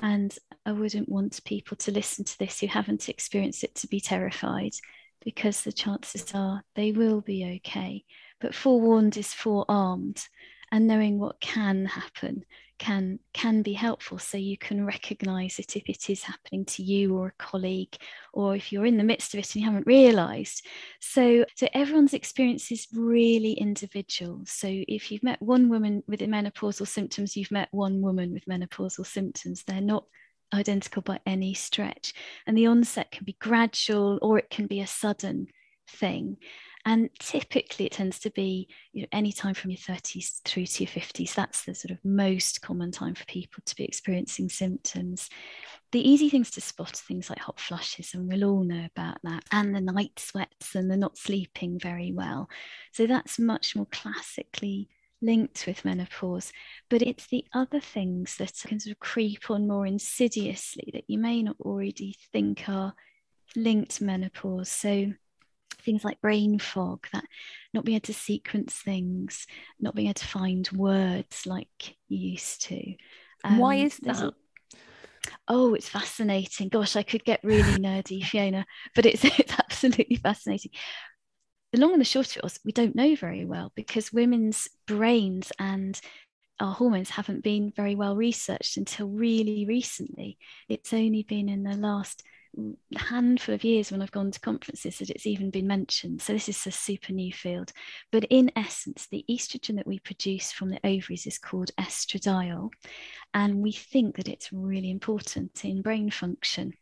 And 0.01 0.37
I 0.67 0.73
wouldn't 0.73 1.09
want 1.09 1.45
people 1.45 1.77
to 1.77 1.93
listen 1.93 2.25
to 2.25 2.39
this 2.39 2.59
who 2.59 2.67
haven't 2.67 3.09
experienced 3.09 3.63
it 3.63 3.77
to 3.77 3.87
be 3.87 4.01
terrified 4.01 4.73
because 5.25 5.63
the 5.63 5.73
chances 5.73 6.33
are 6.35 6.63
they 6.75 6.93
will 6.93 7.21
be 7.21 7.61
okay. 7.67 8.05
But 8.41 8.55
forewarned 8.55 9.17
is 9.17 9.33
forearmed, 9.33 10.23
and 10.71 10.87
knowing 10.87 11.19
what 11.19 11.41
can 11.41 11.87
happen 11.87 12.45
can 12.79 13.19
can 13.33 13.63
be 13.63 13.73
helpful. 13.73 14.19
So 14.19 14.37
you 14.37 14.59
can 14.59 14.85
recognize 14.85 15.59
it 15.59 15.77
if 15.77 15.89
it 15.89 16.11
is 16.11 16.23
happening 16.23 16.65
to 16.67 16.83
you 16.83 17.17
or 17.17 17.29
a 17.29 17.43
colleague 17.43 17.97
or 18.33 18.57
if 18.57 18.73
you're 18.73 18.87
in 18.87 18.97
the 18.97 19.05
midst 19.05 19.35
of 19.35 19.41
it 19.41 19.55
and 19.55 19.63
you 19.63 19.71
haven't 19.71 19.87
realized. 19.87 20.67
So 21.01 21.45
so 21.57 21.69
everyone's 21.73 22.15
experience 22.15 22.73
is 22.73 22.89
really 22.93 23.53
individual. 23.53 24.43
So 24.47 24.69
if 24.71 25.11
you've 25.11 25.23
met 25.23 25.41
one 25.41 25.69
woman 25.69 26.03
with 26.09 26.21
menopausal 26.21 26.89
symptoms 26.89 27.37
you've 27.37 27.53
met 27.53 27.69
one 27.71 28.03
woman 28.03 28.33
with 28.33 28.45
menopausal 28.47 29.07
symptoms. 29.07 29.63
They're 29.63 29.81
not 29.81 30.05
identical 30.53 31.03
by 31.03 31.21
any 31.27 31.55
stretch. 31.55 32.15
And 32.47 32.57
the 32.57 32.67
onset 32.67 33.11
can 33.11 33.25
be 33.25 33.37
gradual 33.39 34.19
or 34.23 34.39
it 34.39 34.51
can 34.51 34.67
be 34.67 34.81
a 34.81 34.87
sudden 34.87 35.49
thing. 35.89 36.39
And 36.87 37.09
typically, 37.19 37.87
it 37.87 37.93
tends 37.93 38.19
to 38.21 38.31
be 38.31 38.69
you 38.93 39.03
know, 39.03 39.09
any 39.11 39.33
time 39.33 39.55
from 39.55 39.71
your 39.71 39.79
30s 39.79 40.43
through 40.45 40.67
to 40.67 40.85
your 40.85 40.91
50s. 40.91 41.35
That's 41.35 41.65
the 41.65 41.75
sort 41.75 41.93
of 41.93 42.05
most 42.05 42.61
common 42.61 42.91
time 42.91 43.15
for 43.15 43.25
people 43.25 43.63
to 43.65 43.75
be 43.75 43.85
experiencing 43.85 44.51
symptoms. 44.51 45.31
The 45.93 46.07
easy 46.07 46.29
things 46.29 46.51
to 46.53 46.61
spot 46.61 46.93
are 46.93 46.97
things 46.97 47.31
like 47.31 47.39
hot 47.39 47.59
flushes, 47.59 48.13
and 48.13 48.29
we'll 48.29 48.45
all 48.45 48.65
know 48.65 48.87
about 48.95 49.17
that, 49.23 49.45
and 49.51 49.75
the 49.75 49.81
night 49.81 50.19
sweats, 50.19 50.75
and 50.75 50.91
the 50.91 50.97
not 50.97 51.17
sleeping 51.17 51.79
very 51.79 52.13
well. 52.13 52.51
So, 52.93 53.07
that's 53.07 53.39
much 53.39 53.75
more 53.75 53.87
classically 53.91 54.89
linked 55.25 55.67
with 55.67 55.85
menopause, 55.85 56.53
but 56.91 57.03
it's 57.03 57.27
the 57.27 57.45
other 57.55 57.81
things 57.81 58.37
that 58.37 58.53
can 58.67 58.79
sort 58.79 58.93
of 58.93 59.01
creep 59.01 59.51
on 59.51 59.67
more 59.67 59.87
insidiously 59.87 60.91
that 60.93 61.05
you 61.09 61.19
may 61.19 61.43
not 61.43 61.57
already 61.61 62.17
think 62.33 62.69
are 62.69 62.95
linked 63.57 63.97
to 63.97 64.05
menopause. 64.05 64.69
So 64.69 65.13
things 65.81 66.05
like 66.05 66.21
brain 66.21 66.59
fog, 66.59 67.07
that 67.13 67.25
not 67.73 67.85
being 67.85 67.97
able 67.97 68.07
to 68.07 68.15
sequence 68.15 68.75
things, 68.75 69.47
not 69.81 69.95
being 69.95 70.09
able 70.09 70.15
to 70.15 70.27
find 70.27 70.69
words 70.73 71.47
like 71.47 71.97
you 72.09 72.31
used 72.31 72.63
to. 72.63 72.95
Um, 73.45 73.59
Why 73.59 73.77
is 73.77 73.97
that? 73.99 74.35
Oh, 75.49 75.75
it's 75.75 75.89
fascinating. 75.89 76.69
Gosh, 76.69 76.97
I 76.97 77.03
could 77.03 77.25
get 77.25 77.41
really 77.43 77.79
nerdy, 77.79 78.25
Fiona, 78.25 78.67
but 78.95 79.07
it's 79.07 79.25
it's 79.39 79.53
absolutely 79.59 80.17
fascinating 80.17 80.73
the 81.75 81.81
long 81.81 81.91
and 81.91 82.01
the 82.01 82.05
short 82.05 82.31
of 82.31 82.37
it 82.37 82.43
was 82.45 82.61
we 82.65 82.71
don't 82.71 82.95
know 82.95 83.17
very 83.17 83.45
well 83.45 83.73
because 83.75 84.13
women's 84.13 84.69
brains 84.87 85.51
and 85.59 86.01
our 86.61 86.73
hormones 86.73 87.11
haven't 87.11 87.43
been 87.43 87.73
very 87.75 87.97
well 87.97 88.15
researched 88.15 88.77
until 88.77 89.09
really 89.09 89.67
recently. 89.67 90.39
It's 90.69 90.93
only 90.93 91.25
been 91.25 91.49
in 91.49 91.65
the 91.65 91.77
last 91.77 92.23
handful 92.97 93.57
of 93.57 93.65
years 93.65 93.91
when 93.91 94.03
I've 94.03 94.13
gone 94.13 94.31
to 94.31 94.39
conferences 94.39 94.99
that 94.99 95.11
it's 95.11 95.27
even 95.27 95.51
been 95.51 95.67
mentioned. 95.67 96.23
So 96.23 96.33
this 96.33 96.49
is 96.49 96.65
a 96.65 96.71
super 96.71 97.13
new 97.13 97.33
field. 97.33 97.73
But 98.13 98.23
in 98.31 98.53
essence, 98.55 99.09
the 99.11 99.25
estrogen 99.29 99.75
that 99.75 99.87
we 99.89 99.99
produce 99.99 100.53
from 100.53 100.71
the 100.71 100.79
ovaries 100.87 101.27
is 101.27 101.39
called 101.39 101.73
estradiol. 101.77 102.71
And 103.35 103.57
we 103.57 103.73
think 103.73 104.15
that 104.19 104.29
it's 104.29 104.53
really 104.53 104.93
important 104.93 105.65
in 105.65 105.83
brain 105.83 106.09
function. 106.09 106.75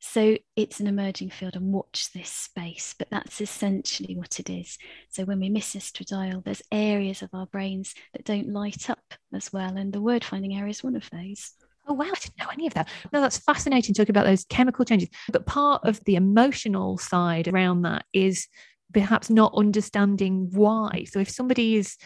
So 0.00 0.36
it's 0.56 0.80
an 0.80 0.86
emerging 0.86 1.30
field 1.30 1.54
and 1.54 1.72
watch 1.72 2.12
this 2.12 2.28
space, 2.28 2.94
but 2.98 3.08
that's 3.10 3.40
essentially 3.40 4.16
what 4.16 4.40
it 4.40 4.50
is. 4.50 4.78
So 5.10 5.24
when 5.24 5.40
we 5.40 5.48
miss 5.48 5.74
estradiol, 5.74 6.44
there's 6.44 6.62
areas 6.70 7.22
of 7.22 7.30
our 7.32 7.46
brains 7.46 7.94
that 8.12 8.24
don't 8.24 8.52
light 8.52 8.90
up 8.90 9.14
as 9.34 9.52
well. 9.52 9.76
And 9.76 9.92
the 9.92 10.00
word 10.00 10.24
finding 10.24 10.56
area 10.56 10.70
is 10.70 10.82
one 10.82 10.96
of 10.96 11.08
those. 11.10 11.52
Oh, 11.86 11.94
wow, 11.94 12.06
I 12.06 12.18
didn't 12.18 12.38
know 12.38 12.48
any 12.52 12.66
of 12.66 12.74
that. 12.74 12.88
No, 13.12 13.20
that's 13.20 13.38
fascinating 13.38 13.94
talking 13.94 14.10
about 14.10 14.26
those 14.26 14.44
chemical 14.44 14.84
changes. 14.84 15.08
But 15.30 15.46
part 15.46 15.82
of 15.84 16.02
the 16.04 16.16
emotional 16.16 16.98
side 16.98 17.48
around 17.48 17.82
that 17.82 18.04
is 18.12 18.46
perhaps 18.92 19.30
not 19.30 19.54
understanding 19.56 20.48
why. 20.52 21.06
So 21.10 21.18
if 21.18 21.30
somebody 21.30 21.76
is 21.76 21.96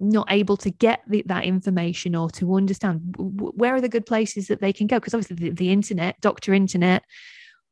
not 0.00 0.26
able 0.32 0.56
to 0.56 0.70
get 0.70 1.02
the, 1.06 1.22
that 1.26 1.44
information 1.44 2.16
or 2.16 2.30
to 2.30 2.54
understand 2.54 3.14
where 3.18 3.74
are 3.74 3.80
the 3.80 3.88
good 3.88 4.06
places 4.06 4.48
that 4.48 4.60
they 4.60 4.72
can 4.72 4.86
go? 4.86 4.96
Because 4.96 5.14
obviously 5.14 5.36
the, 5.36 5.50
the, 5.50 5.70
internet 5.70 6.20
doctor 6.20 6.54
internet 6.54 7.04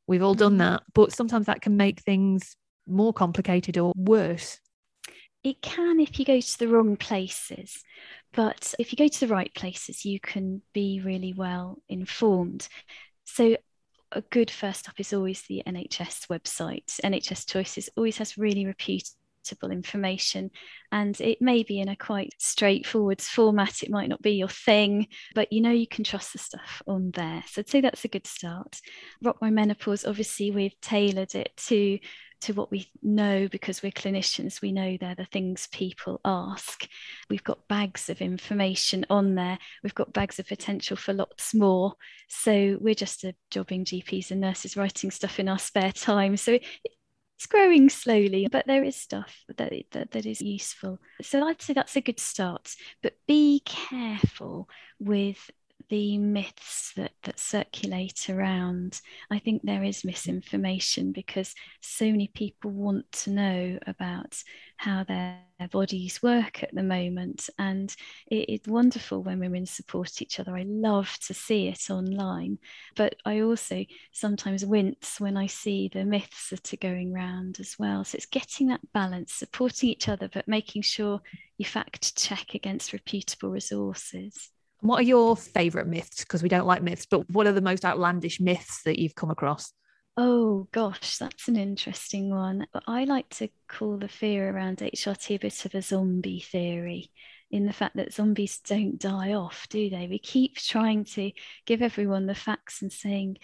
we've 0.06 0.22
all 0.22 0.34
done 0.34 0.58
that 0.58 0.82
but 0.94 1.12
sometimes 1.12 1.46
that 1.46 1.62
can 1.62 1.76
make 1.76 2.00
things 2.00 2.56
more 2.86 3.12
complicated 3.12 3.78
or 3.78 3.92
worse. 3.96 4.60
It 5.42 5.62
can 5.62 6.00
if 6.00 6.18
you 6.18 6.24
go 6.24 6.40
to 6.40 6.58
the 6.58 6.68
wrong 6.68 6.96
places 6.96 7.82
but 8.32 8.74
if 8.78 8.92
you 8.92 8.96
go 8.96 9.08
to 9.08 9.20
the 9.20 9.32
right 9.32 9.52
places 9.54 10.04
you 10.04 10.20
can 10.20 10.62
be 10.74 11.00
really 11.02 11.32
well 11.32 11.82
informed. 11.88 12.68
So 13.24 13.56
a 14.12 14.20
good 14.22 14.50
first 14.50 14.80
stop 14.80 14.98
is 14.98 15.12
always 15.12 15.42
the 15.42 15.62
nhs 15.66 16.26
website. 16.28 17.00
Nhs 17.02 17.46
choices 17.46 17.88
always 17.96 18.18
has 18.18 18.38
really 18.38 18.66
reputed 18.66 19.10
information. 19.70 20.50
And 20.90 21.20
it 21.20 21.42
may 21.42 21.62
be 21.62 21.80
in 21.80 21.88
a 21.88 21.96
quite 21.96 22.34
straightforward 22.38 23.20
format 23.20 23.82
it 23.82 23.90
might 23.90 24.08
not 24.08 24.22
be 24.22 24.32
your 24.32 24.48
thing 24.48 25.08
but 25.34 25.52
you 25.52 25.60
know 25.60 25.70
you 25.70 25.86
can 25.86 26.04
trust 26.04 26.32
the 26.32 26.38
stuff 26.38 26.82
on 26.86 27.10
there. 27.12 27.42
So 27.46 27.60
i'd 27.60 27.68
say 27.68 27.80
that's 27.80 28.04
a 28.04 28.08
good 28.08 28.26
start. 28.26 28.80
Rock 29.22 29.38
my 29.40 29.50
menopause 29.50 30.04
obviously 30.04 30.50
we've 30.50 30.80
tailored 30.80 31.34
it 31.34 31.56
to 31.68 31.98
to 32.40 32.52
what 32.52 32.70
we 32.70 32.90
know 33.02 33.48
because 33.48 33.82
we're 33.82 33.92
clinicians. 33.92 34.62
We 34.62 34.72
know 34.72 34.96
they're 34.96 35.14
the 35.14 35.24
things 35.24 35.68
people 35.72 36.20
ask. 36.24 36.86
We've 37.28 37.44
got 37.44 37.66
bags 37.68 38.08
of 38.08 38.20
information 38.20 39.04
on 39.10 39.34
there. 39.34 39.58
We've 39.82 39.94
got 39.94 40.12
bags 40.12 40.38
of 40.38 40.46
potential 40.46 40.96
for 40.96 41.12
lots 41.12 41.54
more. 41.54 41.94
So 42.28 42.78
we're 42.80 42.94
just 42.94 43.24
a 43.24 43.34
jobbing 43.50 43.84
gps 43.84 44.30
and 44.30 44.40
nurses 44.40 44.76
writing 44.76 45.10
stuff 45.10 45.40
in 45.40 45.48
our 45.48 45.58
spare 45.58 45.92
time. 45.92 46.36
So 46.36 46.58
it's 47.38 47.46
growing 47.46 47.88
slowly, 47.88 48.48
but 48.50 48.66
there 48.66 48.82
is 48.82 48.96
stuff 48.96 49.44
that, 49.58 49.72
that, 49.92 50.10
that 50.10 50.26
is 50.26 50.40
useful. 50.40 50.98
So 51.22 51.46
I'd 51.46 51.62
say 51.62 51.72
that's 51.72 51.94
a 51.94 52.00
good 52.00 52.18
start. 52.18 52.74
But 53.00 53.14
be 53.28 53.62
careful 53.64 54.68
with 54.98 55.48
the 55.88 56.18
myths 56.18 56.92
that, 56.96 57.12
that 57.22 57.38
circulate 57.38 58.28
around. 58.28 59.00
I 59.30 59.38
think 59.38 59.62
there 59.62 59.82
is 59.82 59.98
mm-hmm. 59.98 60.08
misinformation 60.08 61.12
because 61.12 61.54
so 61.80 62.06
many 62.06 62.28
people 62.28 62.70
want 62.70 63.10
to 63.12 63.30
know 63.30 63.78
about 63.86 64.42
how 64.76 65.04
their, 65.04 65.38
their 65.58 65.68
bodies 65.68 66.22
work 66.22 66.62
at 66.62 66.74
the 66.74 66.82
moment. 66.82 67.48
And 67.58 67.94
it, 68.26 68.48
it's 68.48 68.68
wonderful 68.68 69.22
when 69.22 69.40
women 69.40 69.66
support 69.66 70.20
each 70.22 70.38
other. 70.38 70.56
I 70.56 70.64
love 70.66 71.16
to 71.26 71.34
see 71.34 71.68
it 71.68 71.90
online. 71.90 72.58
But 72.94 73.16
I 73.24 73.40
also 73.40 73.84
sometimes 74.12 74.64
wince 74.64 75.20
when 75.20 75.36
I 75.36 75.46
see 75.46 75.90
the 75.92 76.04
myths 76.04 76.50
that 76.50 76.72
are 76.72 76.76
going 76.76 77.14
around 77.14 77.58
as 77.60 77.76
well. 77.78 78.04
So 78.04 78.16
it's 78.16 78.26
getting 78.26 78.68
that 78.68 78.92
balance, 78.92 79.32
supporting 79.32 79.88
each 79.88 80.08
other, 80.08 80.28
but 80.32 80.46
making 80.46 80.82
sure 80.82 81.20
you 81.56 81.64
fact 81.64 82.16
check 82.16 82.54
against 82.54 82.92
reputable 82.92 83.50
resources. 83.50 84.50
What 84.80 85.00
are 85.00 85.04
your 85.04 85.36
favourite 85.36 85.88
myths? 85.88 86.20
Because 86.20 86.42
we 86.42 86.48
don't 86.48 86.66
like 86.66 86.82
myths, 86.82 87.06
but 87.06 87.28
what 87.30 87.46
are 87.46 87.52
the 87.52 87.60
most 87.60 87.84
outlandish 87.84 88.40
myths 88.40 88.82
that 88.84 88.98
you've 88.98 89.14
come 89.14 89.30
across? 89.30 89.72
Oh 90.16 90.66
gosh, 90.72 91.18
that's 91.18 91.46
an 91.48 91.56
interesting 91.56 92.30
one. 92.30 92.66
I 92.86 93.04
like 93.04 93.28
to 93.36 93.48
call 93.68 93.98
the 93.98 94.08
fear 94.08 94.50
around 94.50 94.78
HRT 94.78 95.36
a 95.36 95.38
bit 95.38 95.64
of 95.64 95.74
a 95.74 95.82
zombie 95.82 96.40
theory 96.40 97.12
in 97.50 97.66
the 97.66 97.72
fact 97.72 97.96
that 97.96 98.12
zombies 98.12 98.58
don't 98.58 98.98
die 98.98 99.32
off, 99.32 99.66
do 99.70 99.88
they? 99.88 100.06
We 100.06 100.18
keep 100.18 100.56
trying 100.56 101.04
to 101.04 101.32
give 101.66 101.82
everyone 101.82 102.26
the 102.26 102.34
facts 102.34 102.82
and 102.82 102.92
saying, 102.92 103.38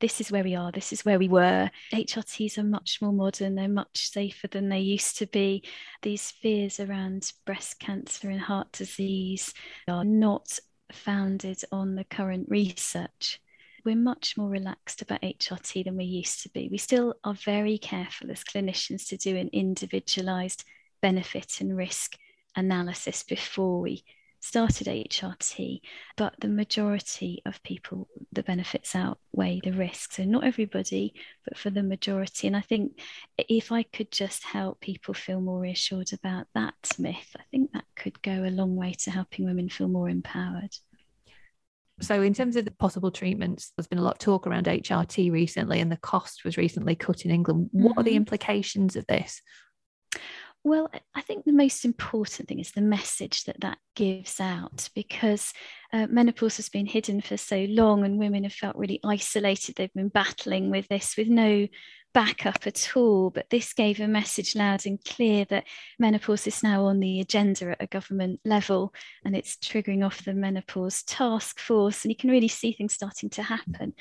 this 0.00 0.20
is 0.20 0.32
where 0.32 0.44
we 0.44 0.54
are, 0.54 0.72
this 0.72 0.92
is 0.92 1.04
where 1.04 1.18
we 1.18 1.28
were. 1.28 1.70
HRTs 1.92 2.56
are 2.56 2.64
much 2.64 3.00
more 3.02 3.12
modern, 3.12 3.54
they're 3.54 3.68
much 3.68 4.10
safer 4.10 4.48
than 4.48 4.68
they 4.68 4.80
used 4.80 5.18
to 5.18 5.26
be. 5.26 5.64
These 6.00 6.30
fears 6.30 6.80
around 6.80 7.30
breast 7.44 7.78
cancer 7.78 8.30
and 8.30 8.40
heart 8.40 8.72
disease 8.72 9.52
are 9.86 10.04
not 10.04 10.58
founded 10.92 11.62
on 11.72 11.94
the 11.94 12.04
current 12.04 12.46
research. 12.48 13.40
We're 13.84 13.96
much 13.96 14.36
more 14.36 14.48
relaxed 14.48 15.02
about 15.02 15.22
HRT 15.22 15.84
than 15.84 15.96
we 15.96 16.04
used 16.04 16.42
to 16.42 16.48
be. 16.50 16.68
We 16.70 16.78
still 16.78 17.14
are 17.24 17.34
very 17.34 17.78
careful 17.78 18.30
as 18.30 18.44
clinicians 18.44 19.08
to 19.08 19.16
do 19.16 19.36
an 19.36 19.50
individualized 19.52 20.64
benefit 21.00 21.60
and 21.60 21.76
risk 21.76 22.16
analysis 22.54 23.24
before 23.24 23.80
we 23.80 24.04
started 24.42 24.88
HRT, 24.88 25.80
but 26.16 26.34
the 26.40 26.48
majority 26.48 27.40
of 27.46 27.62
people, 27.62 28.08
the 28.32 28.42
benefits 28.42 28.94
outweigh 28.94 29.60
the 29.62 29.72
risks. 29.72 30.16
So, 30.16 30.24
not 30.24 30.44
everybody, 30.44 31.14
but 31.44 31.56
for 31.56 31.70
the 31.70 31.82
majority. 31.82 32.48
And 32.48 32.56
I 32.56 32.60
think 32.60 33.00
if 33.38 33.72
I 33.72 33.84
could 33.84 34.10
just 34.10 34.44
help 34.44 34.80
people 34.80 35.14
feel 35.14 35.40
more 35.40 35.60
reassured 35.60 36.12
about 36.12 36.48
that 36.54 36.74
myth, 36.98 37.30
I 37.38 37.42
think 37.50 37.72
that 37.72 37.84
could 37.96 38.20
go 38.20 38.44
a 38.44 38.50
long 38.50 38.76
way 38.76 38.94
to 39.04 39.10
helping 39.10 39.46
women 39.46 39.68
feel 39.68 39.88
more 39.88 40.08
empowered. 40.08 40.74
So, 42.00 42.20
in 42.20 42.34
terms 42.34 42.56
of 42.56 42.64
the 42.64 42.72
possible 42.72 43.12
treatments, 43.12 43.72
there's 43.76 43.86
been 43.86 43.98
a 43.98 44.02
lot 44.02 44.14
of 44.14 44.18
talk 44.18 44.46
around 44.46 44.66
HRT 44.66 45.30
recently, 45.30 45.80
and 45.80 45.90
the 45.90 45.96
cost 45.96 46.44
was 46.44 46.56
recently 46.56 46.96
cut 46.96 47.24
in 47.24 47.30
England. 47.30 47.68
What 47.70 47.90
mm-hmm. 47.90 48.00
are 48.00 48.02
the 48.02 48.10
mm-hmm. 48.10 48.16
implications 48.16 48.96
of 48.96 49.06
this? 49.06 49.40
Well, 50.64 50.88
I 51.12 51.22
think 51.22 51.44
the 51.44 51.52
most 51.52 51.84
important 51.84 52.48
thing 52.48 52.60
is 52.60 52.70
the 52.70 52.82
message 52.82 53.44
that 53.44 53.60
that 53.62 53.78
gives 53.96 54.38
out 54.38 54.88
because 54.94 55.52
uh, 55.92 56.06
menopause 56.08 56.56
has 56.56 56.68
been 56.68 56.86
hidden 56.86 57.20
for 57.20 57.36
so 57.36 57.66
long 57.68 58.04
and 58.04 58.16
women 58.16 58.44
have 58.44 58.52
felt 58.52 58.76
really 58.76 59.00
isolated. 59.04 59.74
They've 59.74 59.92
been 59.92 60.08
battling 60.08 60.70
with 60.70 60.86
this 60.86 61.16
with 61.16 61.26
no 61.26 61.66
backup 62.14 62.66
at 62.66 62.96
all. 62.96 63.30
But 63.30 63.50
this 63.50 63.72
gave 63.72 63.98
a 63.98 64.06
message 64.06 64.54
loud 64.54 64.86
and 64.86 65.02
clear 65.04 65.44
that 65.46 65.64
menopause 65.98 66.46
is 66.46 66.62
now 66.62 66.84
on 66.84 67.00
the 67.00 67.20
agenda 67.20 67.70
at 67.70 67.82
a 67.82 67.86
government 67.88 68.38
level 68.44 68.94
and 69.24 69.34
it's 69.34 69.56
triggering 69.56 70.04
off 70.06 70.24
the 70.24 70.32
menopause 70.32 71.02
task 71.02 71.58
force. 71.58 72.04
And 72.04 72.12
you 72.12 72.16
can 72.16 72.30
really 72.30 72.48
see 72.48 72.72
things 72.72 72.94
starting 72.94 73.30
to 73.30 73.42
happen 73.42 73.94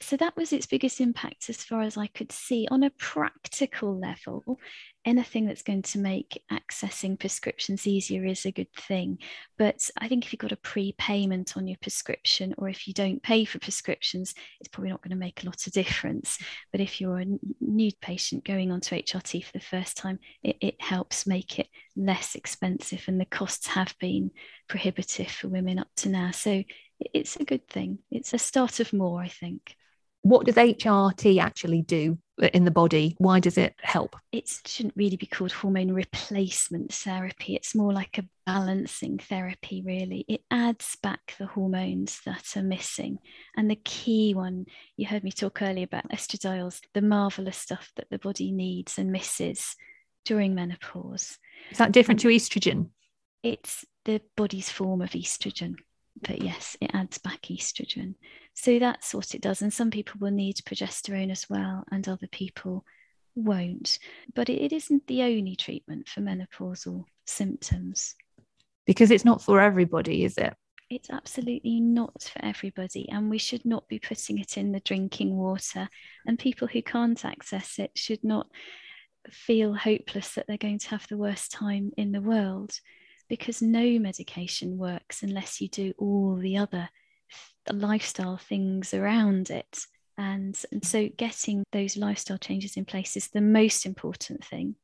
so 0.00 0.16
that 0.16 0.36
was 0.36 0.52
its 0.52 0.66
biggest 0.66 1.00
impact 1.00 1.50
as 1.50 1.64
far 1.64 1.82
as 1.82 1.96
I 1.96 2.06
could 2.06 2.30
see. 2.30 2.68
On 2.70 2.84
a 2.84 2.90
practical 2.90 3.98
level, 3.98 4.58
anything 5.04 5.46
that's 5.46 5.62
going 5.62 5.82
to 5.82 5.98
make 5.98 6.40
accessing 6.52 7.18
prescriptions 7.18 7.86
easier 7.86 8.24
is 8.24 8.46
a 8.46 8.52
good 8.52 8.72
thing. 8.74 9.18
But 9.56 9.90
I 9.98 10.06
think 10.06 10.24
if 10.24 10.32
you've 10.32 10.38
got 10.38 10.52
a 10.52 10.56
prepayment 10.56 11.56
on 11.56 11.66
your 11.66 11.78
prescription, 11.82 12.54
or 12.58 12.68
if 12.68 12.86
you 12.86 12.94
don't 12.94 13.22
pay 13.22 13.44
for 13.44 13.58
prescriptions, 13.58 14.34
it's 14.60 14.68
probably 14.68 14.90
not 14.90 15.02
going 15.02 15.10
to 15.10 15.16
make 15.16 15.42
a 15.42 15.46
lot 15.46 15.66
of 15.66 15.72
difference. 15.72 16.38
But 16.70 16.80
if 16.80 17.00
you're 17.00 17.18
a 17.18 17.38
new 17.60 17.90
patient 18.00 18.44
going 18.44 18.70
onto 18.70 18.94
HRT 18.94 19.44
for 19.44 19.52
the 19.52 19.64
first 19.64 19.96
time, 19.96 20.20
it, 20.44 20.58
it 20.60 20.80
helps 20.80 21.26
make 21.26 21.58
it 21.58 21.68
less 21.96 22.36
expensive, 22.36 23.02
and 23.08 23.20
the 23.20 23.24
costs 23.24 23.66
have 23.66 23.96
been 23.98 24.30
prohibitive 24.68 25.30
for 25.30 25.48
women 25.48 25.80
up 25.80 25.88
to 25.96 26.08
now. 26.08 26.30
So 26.30 26.62
it's 27.00 27.34
a 27.34 27.44
good 27.44 27.66
thing. 27.68 27.98
It's 28.12 28.32
a 28.32 28.38
start 28.38 28.78
of 28.78 28.92
more, 28.92 29.20
I 29.20 29.28
think 29.28 29.74
what 30.28 30.46
does 30.46 30.56
HRT 30.56 31.40
actually 31.40 31.82
do 31.82 32.18
in 32.52 32.64
the 32.64 32.70
body? 32.70 33.14
Why 33.18 33.40
does 33.40 33.56
it 33.56 33.74
help? 33.80 34.14
It 34.30 34.48
shouldn't 34.66 34.96
really 34.96 35.16
be 35.16 35.26
called 35.26 35.52
hormone 35.52 35.92
replacement 35.92 36.92
therapy. 36.92 37.56
It's 37.56 37.74
more 37.74 37.92
like 37.92 38.18
a 38.18 38.28
balancing 38.46 39.18
therapy, 39.18 39.82
really. 39.84 40.24
It 40.28 40.42
adds 40.50 40.96
back 41.02 41.34
the 41.38 41.46
hormones 41.46 42.20
that 42.26 42.56
are 42.56 42.62
missing. 42.62 43.18
And 43.56 43.70
the 43.70 43.80
key 43.82 44.34
one, 44.34 44.66
you 44.96 45.06
heard 45.06 45.24
me 45.24 45.32
talk 45.32 45.62
earlier 45.62 45.84
about 45.84 46.10
estradiols, 46.10 46.80
the 46.94 47.02
marvelous 47.02 47.56
stuff 47.56 47.90
that 47.96 48.10
the 48.10 48.18
body 48.18 48.52
needs 48.52 48.98
and 48.98 49.10
misses 49.10 49.76
during 50.24 50.54
menopause. 50.54 51.38
Is 51.70 51.78
that 51.78 51.92
different 51.92 52.20
to 52.20 52.28
estrogen? 52.28 52.90
It's 53.42 53.84
the 54.04 54.20
body's 54.36 54.68
form 54.70 55.00
of 55.00 55.10
estrogen 55.10 55.76
but 56.26 56.42
yes, 56.42 56.76
it 56.80 56.90
adds 56.94 57.18
back 57.18 57.42
estrogen. 57.42 58.14
So 58.58 58.80
that's 58.80 59.14
what 59.14 59.36
it 59.36 59.40
does. 59.40 59.62
And 59.62 59.72
some 59.72 59.92
people 59.92 60.18
will 60.20 60.32
need 60.32 60.56
progesterone 60.56 61.30
as 61.30 61.48
well, 61.48 61.84
and 61.92 62.08
other 62.08 62.26
people 62.26 62.84
won't. 63.36 64.00
But 64.34 64.48
it, 64.48 64.60
it 64.60 64.72
isn't 64.72 65.06
the 65.06 65.22
only 65.22 65.54
treatment 65.54 66.08
for 66.08 66.22
menopausal 66.22 67.04
symptoms. 67.24 68.16
Because 68.84 69.12
it's 69.12 69.24
not 69.24 69.42
for 69.42 69.60
everybody, 69.60 70.24
is 70.24 70.36
it? 70.38 70.54
It's 70.90 71.08
absolutely 71.08 71.78
not 71.78 72.20
for 72.32 72.44
everybody, 72.44 73.08
and 73.10 73.30
we 73.30 73.38
should 73.38 73.64
not 73.64 73.86
be 73.86 74.00
putting 74.00 74.40
it 74.40 74.58
in 74.58 74.72
the 74.72 74.80
drinking 74.80 75.36
water. 75.36 75.88
And 76.26 76.36
people 76.36 76.66
who 76.66 76.82
can't 76.82 77.24
access 77.24 77.78
it 77.78 77.92
should 77.94 78.24
not 78.24 78.48
feel 79.30 79.72
hopeless 79.72 80.34
that 80.34 80.46
they're 80.48 80.56
going 80.56 80.80
to 80.80 80.88
have 80.88 81.06
the 81.06 81.16
worst 81.16 81.52
time 81.52 81.92
in 81.96 82.10
the 82.10 82.20
world 82.20 82.72
because 83.28 83.62
no 83.62 84.00
medication 84.00 84.78
works 84.78 85.22
unless 85.22 85.60
you 85.60 85.68
do 85.68 85.92
all 85.96 86.34
the 86.34 86.56
other 86.56 86.88
lifestyle 87.72 88.36
things 88.36 88.94
around 88.94 89.50
it. 89.50 89.86
And, 90.16 90.60
and 90.72 90.84
so 90.84 91.08
getting 91.16 91.64
those 91.72 91.96
lifestyle 91.96 92.38
changes 92.38 92.76
in 92.76 92.84
place 92.84 93.16
is 93.16 93.28
the 93.28 93.40
most 93.40 93.86
important 93.86 94.44
thing. 94.44 94.74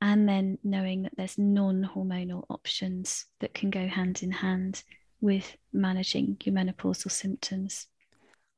And 0.00 0.28
then 0.28 0.58
knowing 0.64 1.02
that 1.02 1.12
there's 1.16 1.38
non 1.38 1.88
hormonal 1.94 2.44
options 2.48 3.26
that 3.40 3.54
can 3.54 3.70
go 3.70 3.86
hand 3.86 4.22
in 4.22 4.32
hand 4.32 4.82
with 5.20 5.56
managing 5.72 6.36
your 6.42 6.54
menopausal 6.54 7.10
symptoms. 7.10 7.86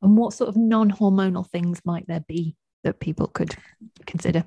And 0.00 0.16
what 0.16 0.32
sort 0.32 0.48
of 0.48 0.56
non 0.56 0.90
hormonal 0.90 1.48
things 1.48 1.82
might 1.84 2.06
there 2.06 2.24
be 2.26 2.56
that 2.82 3.00
people 3.00 3.26
could 3.26 3.54
consider? 4.06 4.44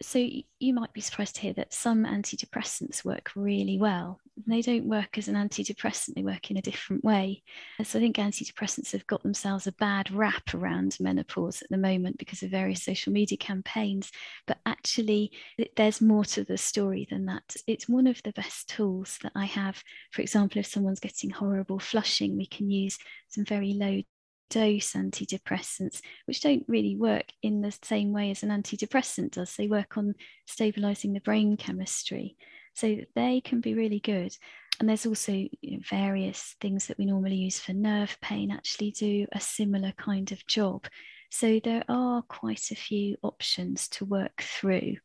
So 0.00 0.18
you 0.60 0.74
might 0.74 0.92
be 0.92 1.00
surprised 1.00 1.36
to 1.36 1.40
hear 1.42 1.52
that 1.54 1.74
some 1.74 2.04
antidepressants 2.04 3.04
work 3.04 3.30
really 3.34 3.78
well. 3.78 4.20
they 4.46 4.62
don't 4.62 4.84
work 4.84 5.18
as 5.18 5.28
an 5.28 5.34
antidepressant, 5.34 6.14
they 6.14 6.22
work 6.22 6.50
in 6.50 6.56
a 6.56 6.62
different 6.62 7.04
way. 7.04 7.42
So 7.82 7.98
I 7.98 8.02
think 8.02 8.16
antidepressants 8.16 8.92
have 8.92 9.06
got 9.06 9.22
themselves 9.22 9.66
a 9.66 9.72
bad 9.72 10.10
rap 10.10 10.54
around 10.54 10.96
menopause 11.00 11.62
at 11.62 11.68
the 11.70 11.76
moment 11.76 12.18
because 12.18 12.42
of 12.42 12.50
various 12.50 12.82
social 12.82 13.12
media 13.12 13.36
campaigns. 13.36 14.10
But 14.46 14.58
actually, 14.64 15.32
there's 15.76 16.00
more 16.00 16.24
to 16.26 16.44
the 16.44 16.58
story 16.58 17.06
than 17.10 17.26
that. 17.26 17.56
It's 17.66 17.88
one 17.88 18.06
of 18.06 18.22
the 18.22 18.32
best 18.32 18.68
tools 18.68 19.18
that 19.22 19.32
I 19.34 19.46
have. 19.46 19.82
For 20.12 20.22
example, 20.22 20.60
if 20.60 20.66
someone's 20.66 21.00
getting 21.00 21.30
horrible 21.30 21.78
flushing, 21.78 22.36
we 22.36 22.46
can 22.46 22.70
use 22.70 22.98
some 23.28 23.44
very 23.44 23.74
low 23.74 24.02
dose 24.50 24.92
antidepressants, 24.92 26.00
which 26.26 26.40
don't 26.40 26.64
really 26.68 26.96
work 26.96 27.26
in 27.42 27.60
the 27.60 27.76
same 27.82 28.12
way 28.12 28.30
as 28.30 28.42
an 28.42 28.50
antidepressant 28.50 29.32
does. 29.32 29.56
They 29.56 29.68
work 29.68 29.96
on 29.96 30.14
stabilizing 30.46 31.12
the 31.12 31.20
brain 31.20 31.56
chemistry. 31.56 32.36
So 32.74 32.98
they 33.14 33.40
can 33.40 33.60
be 33.60 33.74
really 33.74 34.00
good. 34.00 34.36
And 34.78 34.88
there's 34.88 35.06
also 35.06 35.32
you 35.32 35.50
know, 35.62 35.78
various 35.88 36.54
things 36.60 36.86
that 36.86 36.98
we 36.98 37.06
normally 37.06 37.36
use 37.36 37.58
for 37.58 37.72
nerve 37.72 38.16
pain 38.20 38.50
actually 38.52 38.92
do 38.92 39.26
a 39.32 39.40
similar 39.40 39.92
kind 39.92 40.30
of 40.30 40.46
job. 40.46 40.86
So 41.30 41.60
there 41.62 41.84
are 41.88 42.22
quite 42.22 42.70
a 42.70 42.76
few 42.76 43.16
options 43.22 43.88
to 43.88 44.04
work 44.04 44.40
through. 44.40 44.96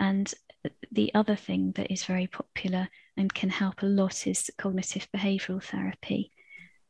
And 0.00 0.32
the 0.90 1.14
other 1.14 1.36
thing 1.36 1.72
that 1.76 1.92
is 1.92 2.04
very 2.04 2.26
popular 2.26 2.88
and 3.16 3.32
can 3.32 3.50
help 3.50 3.82
a 3.82 3.86
lot 3.86 4.26
is 4.26 4.50
cognitive 4.58 5.06
behavioral 5.14 5.62
therapy. 5.62 6.32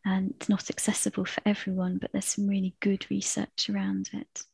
And 0.05 0.33
it's 0.37 0.49
not 0.49 0.71
accessible 0.71 1.25
for 1.25 1.43
everyone, 1.45 1.99
but 1.99 2.13
there's 2.13 2.25
some 2.25 2.47
really 2.47 2.75
good 2.81 3.07
research 3.11 3.69
around 3.69 4.11
it. 4.13 4.45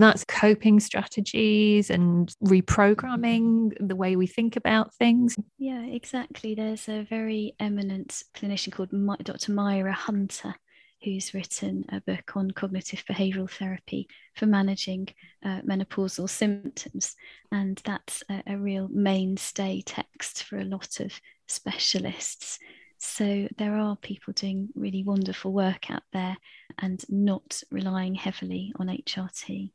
That's 0.00 0.24
coping 0.24 0.78
strategies 0.78 1.90
and 1.90 2.32
reprogramming 2.44 3.72
the 3.80 3.96
way 3.96 4.14
we 4.14 4.28
think 4.28 4.54
about 4.54 4.94
things. 4.94 5.36
Yeah, 5.58 5.82
exactly. 5.82 6.54
There's 6.54 6.88
a 6.88 7.02
very 7.02 7.54
eminent 7.58 8.22
clinician 8.34 8.72
called 8.72 8.90
Dr. 9.24 9.52
Myra 9.52 9.92
Hunter 9.92 10.54
who's 11.02 11.32
written 11.32 11.84
a 11.90 12.00
book 12.00 12.36
on 12.36 12.50
cognitive 12.50 13.04
behavioral 13.04 13.50
therapy 13.50 14.08
for 14.34 14.46
managing 14.46 15.08
uh, 15.44 15.60
menopausal 15.62 16.28
symptoms. 16.28 17.14
And 17.52 17.80
that's 17.84 18.22
a, 18.28 18.42
a, 18.46 18.56
real 18.56 18.88
mainstay 18.88 19.82
text 19.86 20.42
for 20.42 20.58
a 20.58 20.64
lot 20.64 21.00
of 21.00 21.20
specialists. 21.46 22.58
So 22.98 23.48
there 23.56 23.76
are 23.76 23.96
people 23.96 24.32
doing 24.32 24.68
really 24.74 25.04
wonderful 25.04 25.52
work 25.52 25.90
out 25.90 26.02
there 26.12 26.36
and 26.78 27.02
not 27.08 27.62
relying 27.70 28.14
heavily 28.14 28.72
on 28.78 28.88
HRT. 28.88 29.72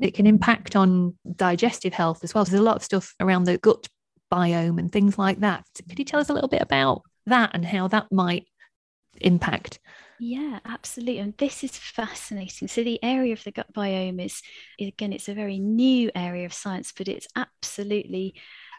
It 0.00 0.14
can 0.14 0.26
impact 0.26 0.76
on 0.76 1.18
digestive 1.36 1.92
health 1.92 2.22
as 2.22 2.34
well. 2.34 2.44
So 2.44 2.52
there's 2.52 2.60
a 2.60 2.64
lot 2.64 2.76
of 2.76 2.84
stuff 2.84 3.14
around 3.20 3.44
the 3.44 3.58
gut 3.58 3.88
biome 4.32 4.78
and 4.78 4.92
things 4.92 5.18
like 5.18 5.40
that. 5.40 5.64
Could 5.88 5.98
you 5.98 6.04
tell 6.04 6.20
us 6.20 6.28
a 6.28 6.32
little 6.32 6.48
bit 6.48 6.62
about 6.62 7.02
that 7.26 7.50
and 7.54 7.64
how 7.64 7.88
that 7.88 8.06
might 8.12 8.46
impact? 9.20 9.80
Yeah, 10.20 10.58
absolutely. 10.64 11.18
And 11.18 11.34
this 11.38 11.62
is 11.62 11.76
fascinating. 11.76 12.68
So, 12.68 12.82
the 12.82 13.02
area 13.04 13.32
of 13.32 13.44
the 13.44 13.52
gut 13.52 13.72
biome 13.72 14.24
is, 14.24 14.42
again, 14.80 15.12
it's 15.12 15.28
a 15.28 15.34
very 15.34 15.58
new 15.58 16.10
area 16.14 16.44
of 16.44 16.52
science, 16.52 16.92
but 16.96 17.08
it's 17.08 17.28
absolutely 17.36 18.34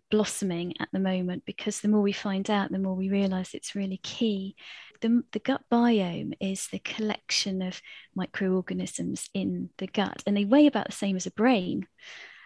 blossoming 0.10 0.74
at 0.80 0.90
the 0.92 1.00
moment 1.00 1.44
because 1.46 1.82
the 1.82 1.88
more 1.88 2.02
we 2.02 2.12
find 2.12 2.50
out, 2.50 2.72
the 2.72 2.80
more 2.80 2.96
we 2.96 3.10
realize 3.10 3.54
it's 3.54 3.76
really 3.76 3.98
key. 3.98 4.56
The, 5.02 5.24
the 5.32 5.40
gut 5.40 5.62
biome 5.72 6.34
is 6.42 6.68
the 6.68 6.80
collection 6.80 7.62
of 7.62 7.82
microorganisms 8.16 9.30
in 9.34 9.70
the 9.78 9.88
gut, 9.88 10.24
and 10.28 10.36
they 10.36 10.46
weigh 10.46 10.68
about 10.68 10.88
the 10.88 10.92
same 10.92 11.16
as 11.16 11.26
a 11.26 11.32
brain. 11.32 11.88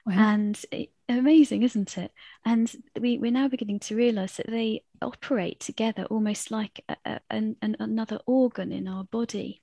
Wow. 0.05 0.13
And 0.17 0.65
it, 0.71 0.89
amazing, 1.07 1.63
isn't 1.63 1.97
it? 1.97 2.11
And 2.45 2.71
we, 2.99 3.17
we're 3.17 3.31
now 3.31 3.47
beginning 3.47 3.79
to 3.81 3.95
realize 3.95 4.37
that 4.37 4.49
they 4.49 4.83
operate 5.01 5.61
together 5.61 6.05
almost 6.05 6.51
like 6.51 6.83
a, 6.89 6.97
a, 7.05 7.19
an, 7.29 7.55
another 7.61 8.19
organ 8.25 8.71
in 8.71 8.87
our 8.87 9.05
body. 9.05 9.61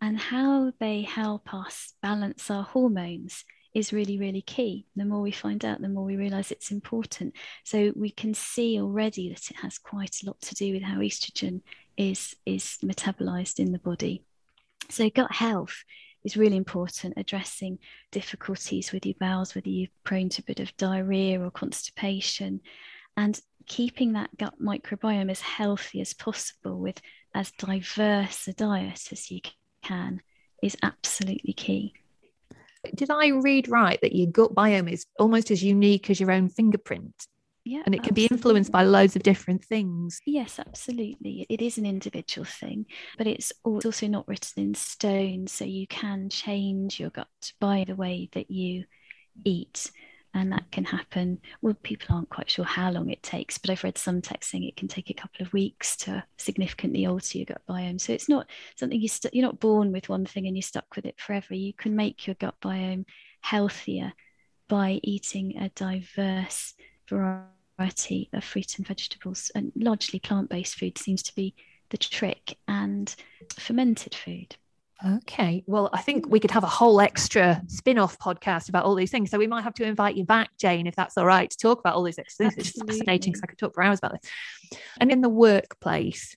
And 0.00 0.18
how 0.18 0.72
they 0.80 1.02
help 1.02 1.52
us 1.52 1.92
balance 2.00 2.50
our 2.50 2.62
hormones 2.62 3.44
is 3.74 3.92
really, 3.92 4.18
really 4.18 4.42
key. 4.42 4.86
The 4.96 5.04
more 5.04 5.20
we 5.20 5.30
find 5.30 5.64
out, 5.64 5.80
the 5.80 5.88
more 5.88 6.04
we 6.04 6.16
realize 6.16 6.50
it's 6.50 6.70
important. 6.70 7.34
So 7.64 7.92
we 7.94 8.10
can 8.10 8.34
see 8.34 8.80
already 8.80 9.28
that 9.28 9.50
it 9.50 9.56
has 9.56 9.78
quite 9.78 10.16
a 10.22 10.26
lot 10.26 10.40
to 10.42 10.54
do 10.54 10.72
with 10.72 10.82
how 10.82 10.98
estrogen 10.98 11.62
is, 11.96 12.34
is 12.44 12.78
metabolized 12.82 13.58
in 13.58 13.72
the 13.72 13.78
body. 13.78 14.24
So 14.88 15.08
gut 15.08 15.32
health 15.32 15.84
is 16.24 16.36
really 16.36 16.56
important, 16.56 17.14
addressing 17.16 17.78
difficulties 18.10 18.92
with 18.92 19.06
your 19.06 19.14
bowels, 19.20 19.54
whether 19.54 19.68
you're 19.68 19.88
prone 20.04 20.28
to 20.30 20.42
a 20.42 20.44
bit 20.44 20.60
of 20.60 20.76
diarrhea 20.76 21.40
or 21.40 21.50
constipation, 21.50 22.60
and 23.16 23.40
keeping 23.66 24.12
that 24.12 24.36
gut 24.36 24.60
microbiome 24.60 25.30
as 25.30 25.40
healthy 25.40 26.00
as 26.00 26.12
possible 26.12 26.78
with 26.78 27.00
as 27.34 27.52
diverse 27.52 28.48
a 28.48 28.52
diet 28.52 29.12
as 29.12 29.30
you 29.30 29.40
can 29.82 30.20
is 30.62 30.76
absolutely 30.82 31.52
key. 31.52 31.94
Did 32.94 33.10
I 33.10 33.28
read 33.28 33.68
right 33.68 33.98
that 34.02 34.14
your 34.14 34.30
gut 34.30 34.54
biome 34.54 34.90
is 34.90 35.06
almost 35.18 35.50
as 35.50 35.62
unique 35.62 36.10
as 36.10 36.20
your 36.20 36.32
own 36.32 36.48
fingerprint? 36.48 37.26
Yeah. 37.64 37.82
And 37.84 37.94
it 37.94 38.02
can 38.02 38.12
absolutely. 38.12 38.28
be 38.28 38.34
influenced 38.34 38.72
by 38.72 38.82
loads 38.84 39.16
of 39.16 39.22
different 39.22 39.64
things. 39.64 40.20
Yes, 40.26 40.58
absolutely. 40.58 41.46
It 41.48 41.60
is 41.60 41.78
an 41.78 41.86
individual 41.86 42.44
thing, 42.44 42.86
but 43.18 43.26
it's 43.26 43.52
also 43.64 44.06
not 44.06 44.26
written 44.28 44.62
in 44.62 44.74
stone. 44.74 45.46
So 45.46 45.64
you 45.64 45.86
can 45.86 46.30
change 46.30 46.98
your 46.98 47.10
gut 47.10 47.52
by 47.60 47.84
the 47.86 47.96
way 47.96 48.28
that 48.32 48.50
you 48.50 48.84
eat 49.44 49.90
and 50.34 50.52
that 50.52 50.70
can 50.70 50.84
happen. 50.84 51.40
Well, 51.60 51.74
people 51.82 52.14
aren't 52.14 52.30
quite 52.30 52.50
sure 52.50 52.64
how 52.64 52.90
long 52.90 53.10
it 53.10 53.22
takes, 53.22 53.58
but 53.58 53.70
I've 53.70 53.82
read 53.82 53.98
some 53.98 54.22
text 54.22 54.50
saying 54.50 54.64
it 54.64 54.76
can 54.76 54.88
take 54.88 55.10
a 55.10 55.14
couple 55.14 55.44
of 55.44 55.52
weeks 55.52 55.96
to 55.98 56.22
significantly 56.38 57.06
alter 57.06 57.38
your 57.38 57.46
gut 57.46 57.62
biome. 57.68 58.00
So 58.00 58.12
it's 58.12 58.28
not 58.28 58.48
something 58.76 59.00
you 59.00 59.08
st- 59.08 59.34
you're 59.34 59.46
not 59.46 59.60
born 59.60 59.92
with 59.92 60.08
one 60.08 60.26
thing 60.26 60.46
and 60.46 60.56
you're 60.56 60.62
stuck 60.62 60.94
with 60.94 61.06
it 61.06 61.18
forever. 61.18 61.54
You 61.54 61.72
can 61.72 61.96
make 61.96 62.26
your 62.26 62.34
gut 62.34 62.54
biome 62.62 63.06
healthier 63.40 64.12
by 64.68 65.00
eating 65.02 65.58
a 65.58 65.68
diverse 65.70 66.74
variety 67.08 68.28
of 68.32 68.44
fruit 68.44 68.78
and 68.78 68.86
vegetables, 68.86 69.50
and 69.54 69.72
largely 69.74 70.20
plant-based 70.20 70.76
food 70.76 70.96
seems 70.96 71.22
to 71.24 71.34
be 71.34 71.54
the 71.90 71.98
trick, 71.98 72.56
and 72.68 73.14
fermented 73.58 74.14
food. 74.14 74.56
Okay. 75.06 75.64
Well, 75.66 75.88
I 75.92 76.00
think 76.00 76.26
hmm. 76.26 76.30
we 76.30 76.40
could 76.40 76.50
have 76.50 76.64
a 76.64 76.68
whole 76.68 77.00
extra 77.00 77.62
spin 77.68 77.98
off 77.98 78.18
podcast 78.18 78.68
about 78.68 78.84
all 78.84 78.94
these 78.94 79.10
things. 79.10 79.30
So 79.30 79.38
we 79.38 79.46
might 79.46 79.62
have 79.62 79.74
to 79.74 79.84
invite 79.84 80.16
you 80.16 80.24
back, 80.24 80.50
Jane, 80.58 80.86
if 80.86 80.94
that's 80.94 81.16
all 81.16 81.26
right, 81.26 81.50
to 81.50 81.56
talk 81.56 81.80
about 81.80 81.94
all 81.94 82.02
these 82.02 82.16
things. 82.16 82.56
It's 82.56 82.72
fascinating 82.72 83.32
because 83.32 83.42
I 83.42 83.46
could 83.46 83.58
talk 83.58 83.74
for 83.74 83.82
hours 83.82 83.98
about 83.98 84.12
this. 84.12 84.30
And 85.00 85.10
in 85.10 85.20
the 85.20 85.28
workplace, 85.28 86.36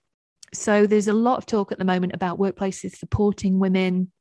so 0.54 0.86
there's 0.86 1.08
a 1.08 1.14
lot 1.14 1.38
of 1.38 1.46
talk 1.46 1.72
at 1.72 1.80
the 1.80 1.86
moment 1.86 2.14
about 2.14 2.40
workplaces 2.40 2.96
supporting 2.96 3.60
women 3.60 4.12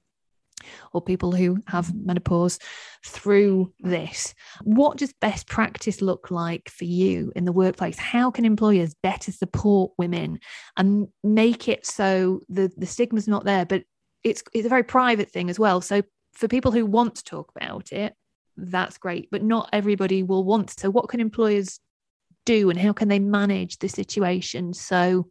or 0.92 1.02
people 1.02 1.32
who 1.32 1.58
have 1.66 1.94
menopause 1.94 2.58
through 3.04 3.72
this. 3.80 4.34
What 4.62 4.96
does 4.98 5.12
best 5.20 5.48
practice 5.48 6.00
look 6.00 6.30
like 6.30 6.68
for 6.68 6.84
you 6.84 7.32
in 7.34 7.44
the 7.44 7.52
workplace? 7.52 7.98
How 7.98 8.30
can 8.30 8.44
employers 8.44 8.94
better 9.02 9.32
support 9.32 9.92
women 9.98 10.38
and 10.76 11.08
make 11.22 11.68
it 11.68 11.84
so 11.86 12.40
the, 12.48 12.70
the 12.76 12.86
stigma's 12.86 13.28
not 13.28 13.44
there, 13.44 13.66
but 13.66 13.82
it's 14.24 14.42
it's 14.52 14.66
a 14.66 14.70
very 14.70 14.84
private 14.84 15.30
thing 15.30 15.50
as 15.50 15.58
well. 15.58 15.80
So 15.80 16.02
for 16.32 16.48
people 16.48 16.72
who 16.72 16.86
want 16.86 17.16
to 17.16 17.24
talk 17.24 17.52
about 17.54 17.92
it, 17.92 18.14
that's 18.56 18.98
great, 18.98 19.28
but 19.30 19.42
not 19.42 19.68
everybody 19.72 20.22
will 20.22 20.44
want. 20.44 20.68
To. 20.68 20.80
So 20.80 20.90
what 20.90 21.08
can 21.08 21.20
employers 21.20 21.80
do 22.44 22.70
and 22.70 22.78
how 22.78 22.92
can 22.92 23.08
they 23.08 23.18
manage 23.18 23.78
the 23.78 23.88
situation 23.88 24.74
so 24.74 25.28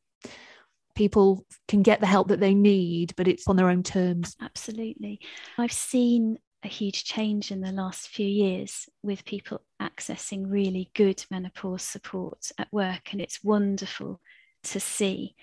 people 0.96 1.46
can 1.68 1.82
get 1.82 2.00
the 2.00 2.06
help 2.06 2.28
that 2.30 2.40
they 2.40 2.54
need, 2.54 3.14
but 3.16 3.28
it's 3.28 3.48
on 3.48 3.56
their 3.56 3.70
own 3.70 3.84
terms? 3.84 4.36
Absolutely. 4.42 5.20
I've 5.58 5.72
seen 5.72 6.38
a 6.64 6.68
huge 6.68 7.06
change 7.06 7.52
in 7.52 7.62
the 7.62 7.72
last 7.72 8.10
few 8.10 8.28
years 8.28 8.88
with 9.02 9.26
people 9.26 9.62
accessing 9.82 10.44
really 10.48 10.92
good 10.94 11.24
menopause 11.32 11.84
support 11.84 12.52
at 12.58 12.72
work, 12.72 13.12
and 13.12 13.22
it's 13.22 13.44
wonderful 13.44 14.20
to 14.64 14.80
see. 14.80 15.36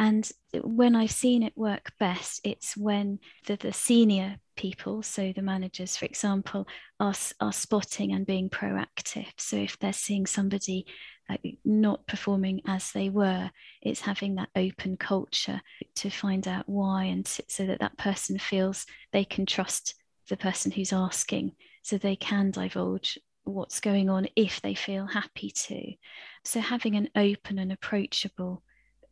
And 0.00 0.26
when 0.62 0.96
I've 0.96 1.10
seen 1.10 1.42
it 1.42 1.52
work 1.56 1.92
best, 2.00 2.40
it's 2.42 2.74
when 2.74 3.18
the, 3.46 3.56
the 3.56 3.74
senior 3.74 4.38
people, 4.56 5.02
so 5.02 5.30
the 5.36 5.42
managers, 5.42 5.94
for 5.94 6.06
example, 6.06 6.66
are, 6.98 7.12
are 7.38 7.52
spotting 7.52 8.12
and 8.12 8.24
being 8.24 8.48
proactive. 8.48 9.28
So 9.36 9.56
if 9.56 9.78
they're 9.78 9.92
seeing 9.92 10.24
somebody 10.24 10.86
uh, 11.28 11.36
not 11.66 12.06
performing 12.06 12.62
as 12.66 12.92
they 12.92 13.10
were, 13.10 13.50
it's 13.82 14.00
having 14.00 14.36
that 14.36 14.48
open 14.56 14.96
culture 14.96 15.60
to 15.96 16.08
find 16.08 16.48
out 16.48 16.66
why 16.66 17.04
and 17.04 17.28
so 17.28 17.66
that 17.66 17.80
that 17.80 17.98
person 17.98 18.38
feels 18.38 18.86
they 19.12 19.26
can 19.26 19.44
trust 19.44 19.96
the 20.30 20.36
person 20.38 20.72
who's 20.72 20.94
asking 20.94 21.52
so 21.82 21.98
they 21.98 22.16
can 22.16 22.50
divulge 22.50 23.18
what's 23.44 23.80
going 23.80 24.08
on 24.08 24.28
if 24.34 24.62
they 24.62 24.74
feel 24.74 25.06
happy 25.06 25.50
to. 25.50 25.92
So 26.46 26.60
having 26.60 26.96
an 26.96 27.10
open 27.14 27.58
and 27.58 27.70
approachable 27.70 28.62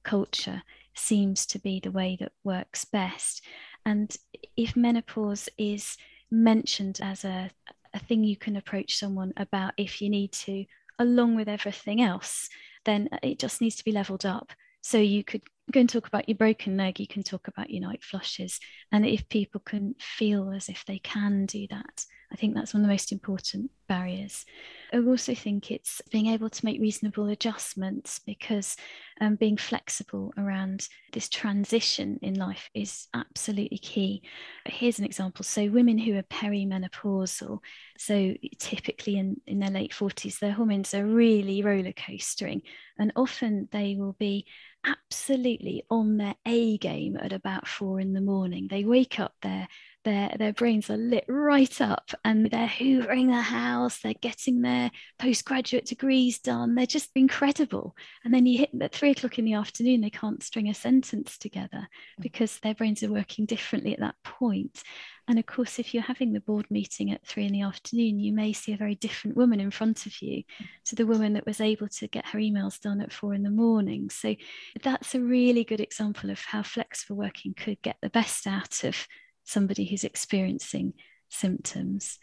culture 0.09 0.63
seems 0.95 1.45
to 1.47 1.59
be 1.59 1.81
the 1.81 1.91
way 1.91 2.17
that 2.19 2.33
works 2.43 2.85
best. 2.87 3.45
And 3.85 4.17
if 4.57 4.75
menopause 4.75 5.49
is 5.59 5.99
mentioned 6.31 6.99
as 7.03 7.25
a, 7.25 7.51
a 7.93 7.99
thing 7.99 8.25
you 8.25 8.37
can 8.37 8.57
approach 8.57 8.97
someone 8.97 9.33
about 9.37 9.75
if 9.77 10.01
you 10.01 10.09
need 10.09 10.33
to, 10.33 10.65
along 10.99 11.37
with 11.37 11.49
everything 11.49 12.01
else, 12.01 12.49
then 12.87 13.09
it 13.23 13.39
just 13.39 13.61
needs 13.61 13.77
to 13.77 13.85
be 13.85 13.93
leveled 13.93 14.25
up. 14.25 14.53
So 14.81 14.97
you 14.99 15.23
could 15.25 15.43
go 15.73 15.81
and 15.81 15.89
talk 15.89 16.07
about 16.07 16.29
your 16.29 16.39
broken 16.39 16.79
leg, 16.79 16.99
you 16.99 17.07
can 17.07 17.23
talk 17.23 17.47
about 17.49 17.69
your 17.69 17.83
night 17.83 18.03
flushes. 18.03 18.61
And 18.91 19.05
if 19.05 19.29
people 19.29 19.61
can 19.61 19.95
feel 20.01 20.53
as 20.53 20.71
if 20.71 20.85
they 20.87 21.01
can 21.01 21.45
do 21.45 21.67
that, 21.69 22.05
I 22.33 22.37
think 22.37 22.55
that's 22.55 22.75
one 22.75 22.83
of 22.83 22.87
the 22.87 22.93
most 22.93 23.11
important 23.11 23.71
barriers. 23.89 24.45
I 24.93 24.99
also 24.99 25.35
think 25.35 25.71
it's 25.71 26.03
being 26.11 26.27
able 26.27 26.51
to 26.51 26.65
make 26.65 26.81
reasonable 26.81 27.29
adjustments 27.29 28.21
because 28.25 28.77
um, 29.21 29.37
being 29.37 29.57
flexible 29.57 30.33
around 30.37 30.89
this 31.13 31.29
transition 31.29 32.19
in 32.23 32.35
life 32.35 32.69
is 32.75 33.09
absolutely 33.15 33.79
key. 33.79 34.23
Here's 34.67 34.99
an 34.99 35.05
example. 35.05 35.43
So, 35.43 35.69
women 35.71 35.99
who 35.99 36.17
are 36.17 36.23
perimenopausal, 36.23 37.59
so 37.97 38.35
typically 38.59 39.17
in, 39.17 39.41
in 39.47 39.59
their 39.59 39.71
late 39.71 39.93
40s, 39.93 40.39
their 40.39 40.53
hormones 40.53 40.93
are 40.95 41.07
really 41.07 41.63
roller 41.63 41.93
coastering, 41.93 42.63
and 42.99 43.13
often 43.17 43.69
they 43.73 43.97
will 43.99 44.17
be 44.19 44.47
absolutely 44.85 45.85
on 45.91 46.19
their 46.19 46.35
A 46.47 46.79
game 46.79 47.17
at 47.17 47.33
about 47.33 47.67
four 47.67 48.01
in 48.01 48.13
the 48.13 48.21
morning. 48.21 48.69
They 48.71 48.85
wake 48.85 49.19
up, 49.19 49.35
their 49.43 49.69
their 50.05 50.35
their 50.39 50.53
brains 50.53 50.91
are 50.91 50.97
lit 50.97 51.25
right 51.29 51.81
up, 51.81 52.11
and 52.25 52.51
they're 52.51 52.69
hoovering 52.69 53.27
the 53.27 53.43
house. 53.43 54.01
They're 54.01 54.15
getting 54.15 54.63
their 54.63 54.91
postgraduate 55.19 55.87
degrees 55.87 56.39
done. 56.39 56.75
They're 56.75 56.87
just 56.87 57.11
incredible. 57.15 57.97
And 58.25 58.33
then 58.33 58.47
you 58.47 58.59
hit 58.59 58.71
at 58.81 58.95
three 58.95 59.11
o'clock 59.11 59.39
in 59.39 59.45
the 59.45 59.55
afternoon, 59.55 60.01
they 60.01 60.11
can't 60.11 60.43
string 60.43 60.69
a 60.69 60.75
sentence 60.75 61.37
together 61.39 61.89
mm. 61.89 62.23
because 62.23 62.59
their 62.61 62.75
brains 62.75 63.03
are 63.03 63.13
working 63.13 63.47
differently 63.47 63.93
at 63.93 64.01
that 64.01 64.17
point. 64.25 64.83
And 65.29 65.39
of 65.39 65.45
course, 65.45 65.79
if 65.79 65.93
you're 65.93 66.03
having 66.03 66.33
the 66.33 66.41
board 66.41 66.67
meeting 66.71 67.13
at 67.13 67.27
three 67.27 67.45
in 67.45 67.53
the 67.53 67.61
afternoon, 67.61 68.19
you 68.19 68.33
may 68.33 68.55
see 68.55 68.73
a 68.73 68.79
very 68.79 68.95
different 68.95 69.37
woman 69.37 69.61
in 69.61 69.71
front 69.71 70.07
of 70.07 70.23
you 70.23 70.43
to 70.87 70.97
the 70.97 71.07
woman 71.07 71.35
that 71.35 71.45
was 71.45 71.61
able 71.61 71.89
to 71.89 72.09
get 72.09 72.29
her 72.29 72.39
emails 72.39 72.81
done 72.81 73.03
at 73.03 73.13
four 73.13 73.35
in 73.35 73.43
the 73.43 73.51
morning. 73.51 74.09
So 74.09 74.35
that's 74.83 75.15
a 75.15 75.21
really 75.21 75.65
good 75.65 75.81
example 75.81 76.31
of 76.31 76.41
how 76.41 76.63
flexible 76.63 77.17
working 77.17 77.53
could 77.53 77.83
get 77.83 77.97
the 78.01 78.09
best 78.09 78.47
out 78.47 78.85
of 78.85 79.07
somebody 79.49 79.85
who's 79.85 80.05
experiencing 80.05 80.95
symptoms. 81.29 82.19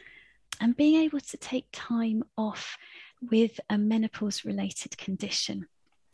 And 0.60 0.78
being 0.78 1.02
able 1.02 1.20
to 1.20 1.38
take 1.38 1.68
time 1.72 2.24
off 2.38 2.78
with 3.22 3.60
a 3.70 3.78
menopause 3.78 4.46
related 4.46 4.98
condition 4.98 5.68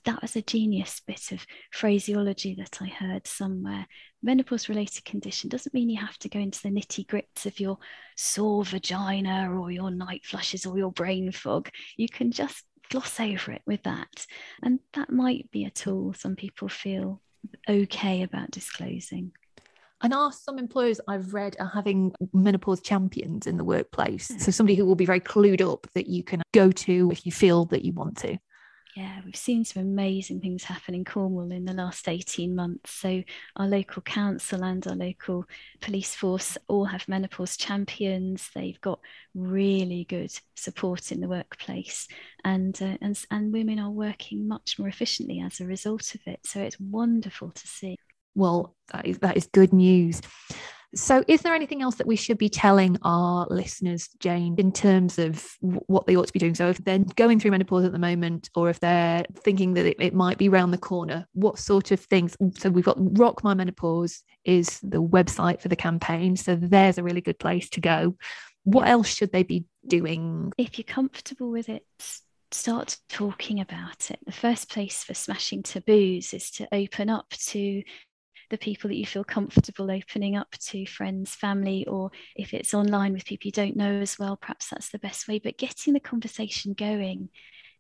that 0.06 0.22
was 0.22 0.36
a 0.36 0.42
genius 0.42 1.02
bit 1.06 1.32
of 1.32 1.46
phraseology 1.72 2.56
that 2.56 2.82
I 2.82 2.88
heard 2.88 3.28
somewhere. 3.28 3.86
Menopause 4.24 4.68
related 4.68 5.06
condition 5.06 5.50
doesn't 5.50 5.74
mean 5.74 5.90
you 5.90 6.00
have 6.00 6.18
to 6.20 6.30
go 6.30 6.40
into 6.40 6.62
the 6.62 6.70
nitty 6.70 7.08
grits 7.08 7.46
of 7.46 7.60
your 7.60 7.78
sore 8.16 8.64
vagina 8.64 9.52
or 9.52 9.72
your 9.72 9.92
night 9.92 10.26
flushes 10.26 10.66
or 10.66 10.78
your 10.78 10.92
brain 10.92 11.32
fog. 11.32 11.70
You 11.98 12.08
can 12.10 12.32
just 12.32 12.64
gloss 12.90 13.20
over 13.20 13.52
it 13.52 13.62
with 13.66 13.84
that. 13.84 14.26
And 14.64 14.80
that 14.94 15.12
might 15.12 15.52
be 15.52 15.66
a 15.66 15.70
tool 15.70 16.14
some 16.14 16.36
people 16.36 16.68
feel 16.68 17.22
okay 17.70 18.24
about 18.24 18.52
disclosing. 18.52 19.34
And 20.04 20.14
are 20.14 20.32
some 20.32 20.58
employers 20.58 21.00
I've 21.08 21.34
read 21.34 21.56
are 21.60 21.72
having 21.74 22.14
menopause 22.34 22.82
champions 22.82 23.46
in 23.46 23.58
the 23.58 23.64
workplace? 23.64 24.32
So 24.40 24.52
somebody 24.52 24.76
who 24.76 24.86
will 24.86 24.96
be 24.96 25.06
very 25.06 25.20
clued 25.20 25.62
up 25.62 25.88
that 25.94 26.08
you 26.08 26.24
can 26.24 26.42
go 26.54 26.72
to 26.72 27.10
if 27.12 27.26
you 27.26 27.32
feel 27.32 27.66
that 27.66 27.86
you 27.86 27.94
want 27.94 28.18
to. 28.18 28.38
Yeah, 28.96 29.22
we've 29.24 29.38
seen 29.38 29.64
some 29.64 29.84
amazing 29.84 30.42
things 30.42 30.66
happen 30.66 30.94
in 30.94 31.06
Cornwall 31.06 31.52
in 31.52 31.64
the 31.64 31.74
last 31.74 32.10
18 32.10 32.54
months. 32.54 32.92
So, 32.92 33.24
our 33.56 33.68
local 33.68 34.02
council 34.02 34.66
and 34.66 34.86
our 34.86 34.96
local 34.96 35.46
police 35.80 36.14
force 36.14 36.58
all 36.68 36.86
have 36.86 37.08
menopause 37.08 37.56
champions. 37.56 38.50
They've 38.54 38.82
got 38.82 39.00
really 39.34 40.04
good 40.04 40.34
support 40.56 41.14
in 41.14 41.22
the 41.22 41.30
workplace, 41.30 42.10
and, 42.44 42.78
uh, 42.82 42.98
and, 43.02 43.18
and 43.32 43.54
women 43.54 43.80
are 43.80 43.90
working 43.90 44.46
much 44.46 44.78
more 44.78 44.90
efficiently 44.90 45.40
as 45.40 45.62
a 45.62 45.66
result 45.66 46.14
of 46.14 46.22
it. 46.26 46.42
So, 46.44 46.60
it's 46.60 46.80
wonderful 46.80 47.52
to 47.52 47.68
see. 47.68 47.98
Well, 48.36 48.76
that 48.94 49.06
is, 49.06 49.20
that 49.20 49.38
is 49.38 49.48
good 49.52 49.74
news. 49.74 50.22
So, 50.94 51.24
is 51.26 51.42
there 51.42 51.56
anything 51.56 51.82
else 51.82 51.96
that 51.96 52.08
we 52.08 52.18
should 52.18 52.38
be 52.38 52.50
telling 52.50 52.98
our 53.04 53.48
listeners, 53.50 54.10
Jane, 54.20 54.56
in 54.58 54.74
terms 54.74 55.18
of 55.18 55.48
what 55.62 56.06
they 56.06 56.18
ought 56.18 56.28
to 56.28 56.34
be 56.34 56.40
doing? 56.40 56.54
So, 56.54 56.68
if 56.68 56.84
they're 56.84 57.00
going 57.16 57.40
through 57.40 57.52
menopause 57.52 57.86
at 57.86 57.94
the 57.94 58.00
moment, 58.00 58.50
or 58.56 58.70
if 58.70 58.82
they're 58.82 59.24
thinking 59.38 59.74
that 59.76 59.86
it, 59.86 59.98
it 60.02 60.14
might 60.14 60.38
be 60.38 60.50
round 60.50 60.74
the 60.74 60.78
corner, 60.78 61.28
what 61.32 61.60
sort 61.60 61.92
of 61.92 62.02
things? 62.02 62.36
So, 62.58 62.70
we've 62.70 62.84
got 62.84 62.98
Rock 63.18 63.42
My 63.42 63.54
Menopause 63.54 64.22
is 64.44 64.82
the 64.82 65.02
website 65.02 65.62
for 65.62 65.70
the 65.70 65.78
campaign. 65.78 66.36
So, 66.36 66.56
there's 66.56 66.98
a 66.98 67.04
really 67.04 67.22
good 67.22 67.40
place 67.40 67.70
to 67.70 67.80
go. 67.80 68.18
What 68.66 68.90
else 68.90 69.08
should 69.08 69.32
they 69.32 69.44
be 69.44 69.64
doing? 69.88 70.52
If 70.58 70.78
you're 70.78 70.84
comfortable 70.84 71.52
with 71.52 71.70
it, 71.70 71.86
start 72.52 72.98
talking 73.08 73.62
about 73.62 74.12
it. 74.12 74.20
The 74.26 74.34
first 74.34 74.70
place 74.70 75.06
for 75.06 75.14
smashing 75.14 75.64
taboos 75.64 76.34
is 76.34 76.52
to 76.52 76.68
open 76.74 77.10
up 77.10 77.30
to 77.30 77.82
the 78.52 78.58
people 78.58 78.88
that 78.90 78.98
you 78.98 79.06
feel 79.06 79.24
comfortable 79.24 79.90
opening 79.90 80.36
up 80.36 80.52
to 80.60 80.86
friends 80.86 81.34
family 81.34 81.86
or 81.88 82.12
if 82.36 82.54
it's 82.54 82.74
online 82.74 83.14
with 83.14 83.26
people 83.26 83.48
you 83.48 83.52
don't 83.52 83.76
know 83.76 84.00
as 84.02 84.20
well 84.20 84.38
perhaps 84.38 84.70
that's 84.70 84.90
the 84.90 85.00
best 85.00 85.28
way 85.28 85.40
but 85.40 85.58
getting 85.58 85.94
the 85.94 86.00
conversation 86.00 86.74
going 86.74 87.30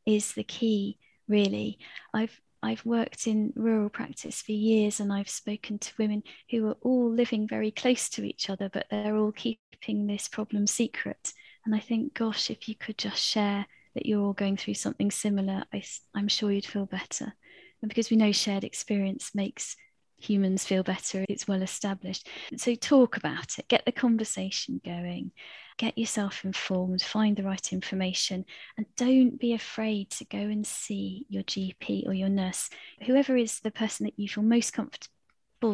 is 0.05 0.33
the 0.33 0.43
key 0.43 0.97
really 1.27 1.77
i've 2.13 2.41
I've 2.63 2.85
worked 2.85 3.25
in 3.27 3.53
rural 3.55 3.89
practice 3.89 4.41
for 4.41 4.51
years 4.51 4.99
and 4.99 5.11
I've 5.11 5.29
spoken 5.29 5.79
to 5.79 5.93
women 5.97 6.23
who 6.51 6.67
are 6.67 6.77
all 6.81 7.11
living 7.11 7.47
very 7.47 7.71
close 7.71 8.07
to 8.09 8.23
each 8.23 8.49
other, 8.49 8.69
but 8.71 8.85
they're 8.91 9.15
all 9.15 9.31
keeping 9.31 10.05
this 10.05 10.27
problem 10.27 10.67
secret. 10.67 11.33
And 11.65 11.73
I 11.73 11.79
think, 11.79 12.13
gosh, 12.13 12.51
if 12.51 12.69
you 12.69 12.75
could 12.75 12.97
just 12.97 13.21
share 13.21 13.65
that 13.95 14.05
you're 14.05 14.21
all 14.21 14.33
going 14.33 14.57
through 14.57 14.75
something 14.75 15.09
similar, 15.09 15.63
I, 15.73 15.83
am 16.15 16.27
sure 16.27 16.51
you'd 16.51 16.65
feel 16.65 16.85
better. 16.85 17.33
And 17.81 17.89
because 17.89 18.11
we 18.11 18.17
know 18.17 18.31
shared 18.31 18.63
experience 18.63 19.31
makes 19.33 19.75
humans 20.21 20.65
feel 20.65 20.83
better, 20.83 21.25
it's 21.29 21.47
well 21.47 21.61
established. 21.61 22.29
So 22.57 22.75
talk 22.75 23.17
about 23.17 23.57
it, 23.57 23.67
get 23.67 23.85
the 23.85 23.91
conversation 23.91 24.81
going, 24.83 25.31
get 25.77 25.97
yourself 25.97 26.45
informed, 26.45 27.01
find 27.01 27.35
the 27.35 27.43
right 27.43 27.73
information, 27.73 28.45
and 28.77 28.85
don't 28.95 29.39
be 29.39 29.53
afraid 29.53 30.09
to 30.11 30.25
go 30.25 30.37
and 30.37 30.65
see 30.65 31.25
your 31.29 31.43
GP 31.43 32.07
or 32.07 32.13
your 32.13 32.29
nurse, 32.29 32.69
whoever 33.05 33.35
is 33.35 33.59
the 33.59 33.71
person 33.71 34.05
that 34.05 34.17
you 34.17 34.27
feel 34.27 34.43
most 34.43 34.73
comfortable 34.73 35.20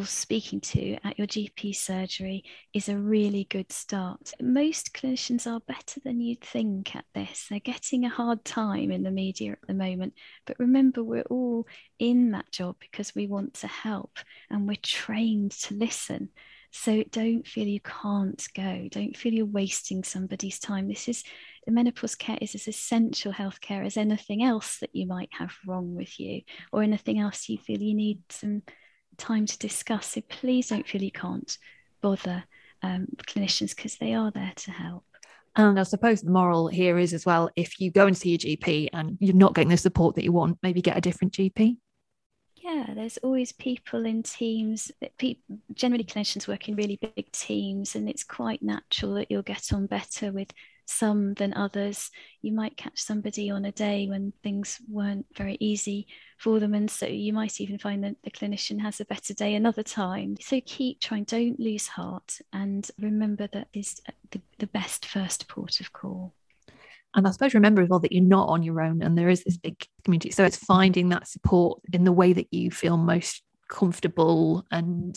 speaking 0.04 0.60
to 0.60 0.98
at 1.02 1.18
your 1.18 1.26
GP 1.26 1.74
surgery 1.74 2.44
is 2.74 2.88
a 2.90 2.98
really 2.98 3.44
good 3.44 3.72
start. 3.72 4.32
Most 4.40 4.92
clinicians 4.92 5.46
are 5.50 5.60
better 5.60 5.98
than 6.04 6.20
you'd 6.20 6.42
think 6.42 6.94
at 6.94 7.06
this. 7.14 7.46
They're 7.48 7.58
getting 7.58 8.04
a 8.04 8.10
hard 8.10 8.44
time 8.44 8.90
in 8.90 9.02
the 9.02 9.10
media 9.10 9.52
at 9.52 9.66
the 9.66 9.72
moment. 9.72 10.12
But 10.46 10.58
remember, 10.58 11.02
we're 11.02 11.22
all 11.22 11.66
in 11.98 12.32
that 12.32 12.52
job 12.52 12.76
because 12.80 13.14
we 13.14 13.26
want 13.26 13.54
to 13.54 13.66
help 13.66 14.18
and 14.50 14.68
we're 14.68 14.76
trained 14.82 15.52
to 15.52 15.74
listen. 15.74 16.28
So 16.70 17.02
don't 17.10 17.46
feel 17.46 17.66
you 17.66 17.80
can't 17.80 18.46
go. 18.54 18.88
Don't 18.90 19.16
feel 19.16 19.32
you're 19.32 19.46
wasting 19.46 20.04
somebody's 20.04 20.58
time. 20.58 20.88
This 20.88 21.08
is 21.08 21.24
the 21.64 21.72
menopause 21.72 22.14
care 22.14 22.38
is 22.42 22.54
as 22.54 22.68
essential 22.68 23.32
healthcare 23.32 23.86
as 23.86 23.96
anything 23.96 24.42
else 24.42 24.78
that 24.80 24.94
you 24.94 25.06
might 25.06 25.30
have 25.32 25.56
wrong 25.66 25.94
with 25.94 26.20
you 26.20 26.42
or 26.72 26.82
anything 26.82 27.18
else 27.18 27.48
you 27.48 27.56
feel 27.56 27.80
you 27.80 27.94
need 27.94 28.20
some 28.28 28.62
time 29.18 29.46
to 29.46 29.58
discuss. 29.58 30.12
So 30.12 30.22
please 30.22 30.68
don't 30.68 30.86
feel 30.86 31.02
you 31.02 31.12
can't 31.12 31.58
bother 32.00 32.44
um, 32.82 33.08
clinicians 33.26 33.76
because 33.76 33.96
they 33.96 34.14
are 34.14 34.30
there 34.30 34.52
to 34.56 34.70
help. 34.70 35.04
And 35.56 35.78
I 35.78 35.82
suppose 35.82 36.22
the 36.22 36.30
moral 36.30 36.68
here 36.68 36.98
is 36.98 37.12
as 37.12 37.26
well 37.26 37.50
if 37.56 37.80
you 37.80 37.90
go 37.90 38.06
and 38.06 38.16
see 38.16 38.30
your 38.30 38.38
GP 38.38 38.90
and 38.92 39.18
you're 39.20 39.34
not 39.34 39.54
getting 39.54 39.70
the 39.70 39.76
support 39.76 40.14
that 40.14 40.24
you 40.24 40.32
want, 40.32 40.58
maybe 40.62 40.80
get 40.80 40.96
a 40.96 41.00
different 41.00 41.32
GP. 41.32 41.76
Yeah, 42.56 42.86
there's 42.94 43.18
always 43.18 43.52
people 43.52 44.04
in 44.04 44.22
teams. 44.22 44.92
People, 45.18 45.58
generally, 45.74 46.04
clinicians 46.04 46.46
work 46.46 46.68
in 46.68 46.76
really 46.76 46.98
big 47.00 47.30
teams, 47.32 47.94
and 47.94 48.08
it's 48.08 48.24
quite 48.24 48.62
natural 48.62 49.14
that 49.14 49.30
you'll 49.30 49.42
get 49.42 49.72
on 49.72 49.86
better 49.86 50.32
with 50.32 50.52
some 50.88 51.34
than 51.34 51.54
others. 51.54 52.10
You 52.42 52.52
might 52.52 52.76
catch 52.76 53.00
somebody 53.00 53.50
on 53.50 53.64
a 53.64 53.72
day 53.72 54.08
when 54.08 54.32
things 54.42 54.80
weren't 54.88 55.26
very 55.36 55.56
easy 55.60 56.06
for 56.38 56.58
them. 56.58 56.74
And 56.74 56.90
so 56.90 57.06
you 57.06 57.32
might 57.32 57.60
even 57.60 57.78
find 57.78 58.02
that 58.04 58.16
the 58.22 58.30
clinician 58.30 58.80
has 58.80 59.00
a 59.00 59.04
better 59.04 59.34
day 59.34 59.54
another 59.54 59.82
time. 59.82 60.36
So 60.40 60.60
keep 60.64 61.00
trying, 61.00 61.24
don't 61.24 61.60
lose 61.60 61.88
heart, 61.88 62.38
and 62.52 62.88
remember 62.98 63.48
that 63.48 63.68
is 63.72 64.00
the, 64.30 64.40
the 64.58 64.66
best 64.66 65.06
first 65.06 65.48
port 65.48 65.80
of 65.80 65.92
call. 65.92 66.34
And 67.14 67.26
I 67.26 67.30
suppose 67.30 67.54
remember 67.54 67.82
as 67.82 67.88
well 67.88 68.00
that 68.00 68.12
you're 68.12 68.22
not 68.22 68.48
on 68.48 68.62
your 68.62 68.80
own 68.80 69.02
and 69.02 69.16
there 69.16 69.30
is 69.30 69.42
this 69.42 69.56
big 69.56 69.82
community. 70.04 70.30
So 70.30 70.44
it's 70.44 70.58
finding 70.58 71.08
that 71.08 71.26
support 71.26 71.80
in 71.92 72.04
the 72.04 72.12
way 72.12 72.32
that 72.34 72.48
you 72.52 72.70
feel 72.70 72.96
most 72.96 73.42
comfortable 73.68 74.64
and 74.70 75.16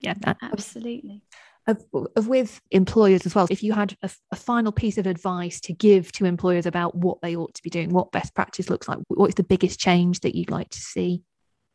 yeah. 0.00 0.14
That, 0.20 0.36
Absolutely 0.42 1.22
of, 1.66 1.82
of 2.16 2.28
with 2.28 2.60
employers 2.70 3.24
as 3.24 3.34
well 3.34 3.46
if 3.50 3.62
you 3.62 3.72
had 3.72 3.96
a, 4.02 4.10
a, 4.32 4.36
final 4.36 4.72
piece 4.72 4.98
of 4.98 5.06
advice 5.06 5.60
to 5.60 5.72
give 5.72 6.12
to 6.12 6.24
employers 6.24 6.66
about 6.66 6.94
what 6.94 7.20
they 7.22 7.36
ought 7.36 7.54
to 7.54 7.62
be 7.62 7.70
doing 7.70 7.90
what 7.90 8.12
best 8.12 8.34
practice 8.34 8.68
looks 8.68 8.88
like 8.88 8.98
what 9.08 9.28
is 9.28 9.34
the 9.34 9.42
biggest 9.42 9.80
change 9.80 10.20
that 10.20 10.34
you'd 10.34 10.50
like 10.50 10.68
to 10.68 10.80
see 10.80 11.22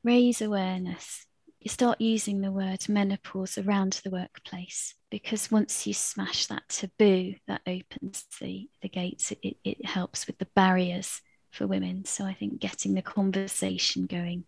raise 0.03 0.41
awareness 0.41 1.25
you 1.59 1.69
start 1.69 1.99
using 1.99 2.41
the 2.41 2.51
word 2.51 2.87
menopause 2.87 3.57
around 3.57 3.99
the 4.03 4.09
workplace 4.09 4.95
because 5.09 5.51
once 5.51 5.87
you 5.87 5.93
smash 5.93 6.45
that 6.45 6.63
taboo 6.69 7.33
that 7.47 7.61
opens 7.65 8.25
the, 8.39 8.69
the 8.81 8.89
gates 8.89 9.31
it, 9.41 9.57
it 9.63 9.85
helps 9.85 10.27
with 10.27 10.37
the 10.37 10.47
barriers 10.55 11.21
for 11.51 11.67
women. 11.67 12.05
So 12.05 12.25
I 12.25 12.33
think 12.33 12.59
getting 12.59 12.93
the 12.93 13.01
conversation 13.01 14.05
going 14.05 14.45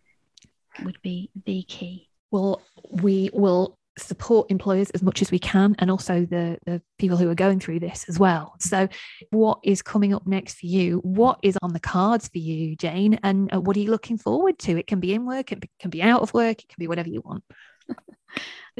would 0.84 1.01
be 1.01 1.30
the 1.45 1.63
key. 1.63 2.10
Well, 2.30 2.62
we 2.89 3.30
will 3.34 3.77
support 3.97 4.49
employers 4.49 4.89
as 4.91 5.04
much 5.04 5.21
as 5.21 5.32
we 5.32 5.39
can 5.39 5.75
and 5.80 5.91
also 5.91 6.25
the, 6.25 6.58
the 6.65 6.82
people 6.97 7.17
who 7.17 7.30
are 7.30 7.36
going 7.36 7.60
through 7.60 7.80
this 7.80 8.06
as 8.08 8.17
well. 8.17 8.56
So, 8.60 8.88
what 9.32 9.60
is 9.63 9.82
coming 9.82 10.13
up 10.13 10.25
next 10.25 10.60
for 10.60 10.65
you? 10.65 10.99
What 10.99 11.39
is 11.43 11.58
on 11.62 11.73
the 11.73 11.80
cards 11.80 12.27
for 12.27 12.38
you, 12.38 12.75
Jane? 12.75 13.19
And 13.23 13.54
uh, 13.54 13.62
what 13.62 13.75
are 13.75 13.80
you 13.80 13.91
looking 13.91 14.17
forward 14.17 14.60
to? 14.60 14.77
It 14.77 14.88
can 14.88 14.99
be 14.99 15.13
in 15.13 15.25
work, 15.25 15.51
it 15.51 15.63
can 15.80 15.89
be 15.89 16.01
out 16.01 16.21
of 16.21 16.34
work, 16.34 16.63
it 16.63 16.69
can 16.69 16.77
be 16.80 16.88
whatever 16.88 17.10
you 17.10 17.21
want. 17.21 17.43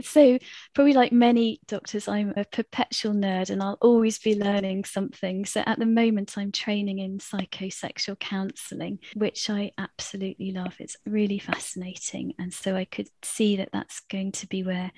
So 0.02 0.38
probably 0.74 0.94
like 0.94 1.12
many 1.12 1.60
doctors 1.68 2.08
i'm 2.08 2.34
a 2.38 2.46
perpetual 2.46 3.14
nerd 3.14 3.50
and 3.50 3.62
i'll 3.62 3.78
always 3.82 4.20
be 4.20 4.36
learning 4.36 4.86
something. 4.86 5.46
So 5.46 5.64
at 5.66 5.80
the 5.80 5.86
moment 5.86 6.38
i'm 6.38 6.52
training 6.52 7.00
in 7.00 7.18
psychosexual 7.18 8.20
counselling 8.20 9.00
which 9.16 9.50
i 9.50 9.72
absolutely 9.78 10.52
love. 10.52 10.76
It's 10.80 10.98
really 11.06 11.40
fascinating. 11.40 12.34
And 12.40 12.54
so 12.54 12.76
i 12.76 12.86
could 12.86 13.10
see 13.24 13.58
that 13.58 13.70
that's 13.74 14.02
going 14.10 14.32
to 14.34 14.48
be 14.48 14.64
where 14.64 14.92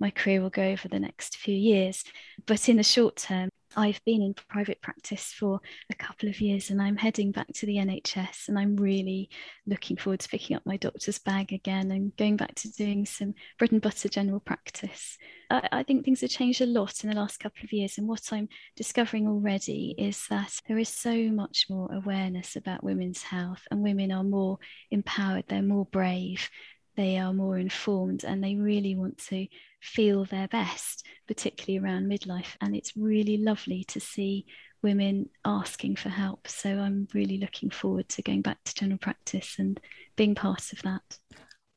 my 0.00 0.10
career 0.10 0.40
will 0.40 0.50
go 0.50 0.62
over 0.62 0.88
the 0.88 1.00
next 1.00 1.36
few 1.36 1.54
years 1.54 2.04
but 2.46 2.68
in 2.68 2.76
the 2.76 2.82
short 2.82 3.16
term 3.16 3.48
I've 3.76 4.02
been 4.04 4.22
in 4.22 4.34
private 4.34 4.80
practice 4.80 5.32
for 5.32 5.60
a 5.90 5.94
couple 5.94 6.28
of 6.28 6.40
years 6.40 6.70
and 6.70 6.80
I'm 6.80 6.96
heading 6.96 7.32
back 7.32 7.48
to 7.54 7.66
the 7.66 7.76
NHS 7.76 8.48
and 8.48 8.58
I'm 8.58 8.76
really 8.76 9.28
looking 9.66 9.96
forward 9.96 10.20
to 10.20 10.28
picking 10.28 10.56
up 10.56 10.64
my 10.64 10.78
doctor's 10.78 11.18
bag 11.18 11.52
again 11.52 11.90
and 11.90 12.16
going 12.16 12.36
back 12.36 12.54
to 12.56 12.72
doing 12.72 13.04
some 13.04 13.34
bread 13.58 13.72
and 13.72 13.82
butter 13.82 14.08
general 14.08 14.40
practice. 14.40 15.18
I, 15.50 15.68
I 15.70 15.82
think 15.82 16.04
things 16.04 16.22
have 16.22 16.30
changed 16.30 16.62
a 16.62 16.66
lot 16.66 17.04
in 17.04 17.10
the 17.10 17.16
last 17.16 17.40
couple 17.40 17.62
of 17.62 17.72
years 17.72 17.98
and 17.98 18.08
what 18.08 18.32
I'm 18.32 18.48
discovering 18.74 19.28
already 19.28 19.94
is 19.98 20.26
that 20.30 20.60
there 20.66 20.78
is 20.78 20.88
so 20.88 21.14
much 21.30 21.66
more 21.68 21.92
awareness 21.92 22.56
about 22.56 22.82
women's 22.82 23.22
health 23.22 23.62
and 23.70 23.82
women 23.82 24.10
are 24.10 24.24
more 24.24 24.58
empowered, 24.90 25.44
they're 25.46 25.62
more 25.62 25.86
brave, 25.86 26.50
they 26.96 27.18
are 27.18 27.32
more 27.32 27.58
informed 27.58 28.24
and 28.24 28.42
they 28.42 28.56
really 28.56 28.96
want 28.96 29.18
to 29.18 29.46
feel 29.80 30.24
their 30.24 30.48
best, 30.48 31.06
particularly 31.26 31.84
around 31.84 32.10
midlife. 32.10 32.56
And 32.60 32.74
it's 32.74 32.96
really 32.96 33.38
lovely 33.38 33.84
to 33.84 34.00
see 34.00 34.46
women 34.82 35.28
asking 35.44 35.96
for 35.96 36.08
help. 36.08 36.48
So 36.48 36.70
I'm 36.70 37.08
really 37.14 37.38
looking 37.38 37.70
forward 37.70 38.08
to 38.10 38.22
going 38.22 38.42
back 38.42 38.58
to 38.64 38.74
general 38.74 38.98
practice 38.98 39.56
and 39.58 39.80
being 40.16 40.34
part 40.34 40.72
of 40.72 40.82
that. 40.82 41.18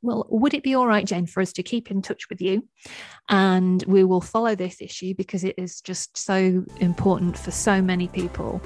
Well, 0.04 0.26
would 0.30 0.56
it 0.56 0.64
be 0.64 0.74
all 0.74 0.88
right, 0.88 1.06
Jane, 1.06 1.28
for 1.28 1.42
us 1.42 1.54
to 1.54 1.64
keep 1.64 1.92
in 1.92 2.02
touch 2.02 2.28
with 2.28 2.42
you? 2.42 2.68
And 3.30 3.84
we 3.86 4.04
will 4.04 4.22
follow 4.22 4.56
this 4.56 4.82
issue 4.82 5.14
because 5.14 5.44
it 5.44 5.54
is 5.60 5.80
just 5.80 6.18
so 6.18 6.66
important 6.80 7.38
for 7.38 7.52
so 7.52 7.84
many 7.84 8.08
people. 8.08 8.62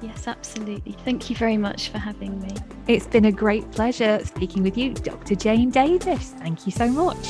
Yes, 0.00 0.28
absolutely. 0.28 0.92
Thank 1.04 1.30
you 1.30 1.36
very 1.36 1.56
much 1.56 1.88
for 1.88 1.98
having 1.98 2.40
me. 2.40 2.54
It's 2.86 3.08
been 3.08 3.24
a 3.24 3.32
great 3.32 3.68
pleasure 3.72 4.24
speaking 4.24 4.62
with 4.62 4.78
you, 4.78 4.94
Dr. 4.94 5.34
Jane 5.34 5.70
Davis. 5.70 6.34
Thank 6.38 6.64
you 6.64 6.70
so 6.70 6.88
much. 6.88 7.26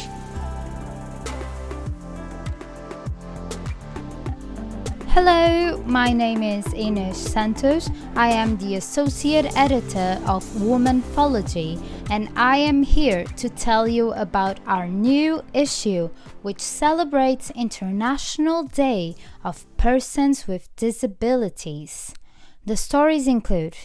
Hello, 5.21 5.83
my 5.85 6.13
name 6.13 6.45
is 6.45 6.65
Ines 6.75 7.17
Santos. 7.17 7.91
I 8.15 8.29
am 8.29 8.57
the 8.57 8.77
Associate 8.77 9.47
Editor 9.57 10.23
of 10.25 10.45
Womanthology, 10.61 11.83
and 12.09 12.29
I 12.37 12.59
am 12.59 12.85
here 12.85 13.25
to 13.25 13.49
tell 13.49 13.89
you 13.89 14.13
about 14.13 14.61
our 14.65 14.87
new 14.87 15.43
issue, 15.53 16.11
which 16.43 16.61
celebrates 16.61 17.51
International 17.57 18.63
Day 18.63 19.17
of 19.43 19.67
Persons 19.77 20.47
with 20.47 20.69
Disabilities. 20.77 22.15
The 22.65 22.77
stories 22.77 23.27
include 23.27 23.77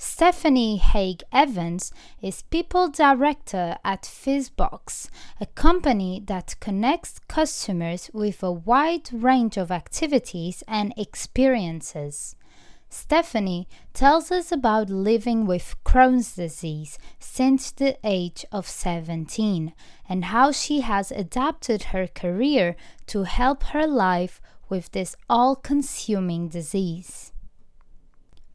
Stephanie 0.00 0.76
Haig 0.76 1.24
Evans 1.32 1.90
is 2.22 2.42
People 2.42 2.88
Director 2.88 3.78
at 3.84 4.02
Fizzbox, 4.02 5.08
a 5.40 5.46
company 5.46 6.22
that 6.24 6.54
connects 6.60 7.18
customers 7.26 8.08
with 8.12 8.40
a 8.44 8.52
wide 8.52 9.12
range 9.12 9.56
of 9.56 9.72
activities 9.72 10.62
and 10.68 10.94
experiences. 10.96 12.36
Stephanie 12.88 13.66
tells 13.92 14.30
us 14.30 14.52
about 14.52 14.88
living 14.88 15.46
with 15.46 15.74
Crohn's 15.84 16.36
disease 16.36 16.96
since 17.18 17.72
the 17.72 17.98
age 18.04 18.46
of 18.52 18.68
17 18.68 19.72
and 20.08 20.24
how 20.26 20.52
she 20.52 20.80
has 20.82 21.10
adapted 21.10 21.90
her 21.90 22.06
career 22.06 22.76
to 23.06 23.24
help 23.24 23.64
her 23.74 23.88
life 23.88 24.40
with 24.68 24.92
this 24.92 25.16
all 25.28 25.56
consuming 25.56 26.48
disease. 26.48 27.32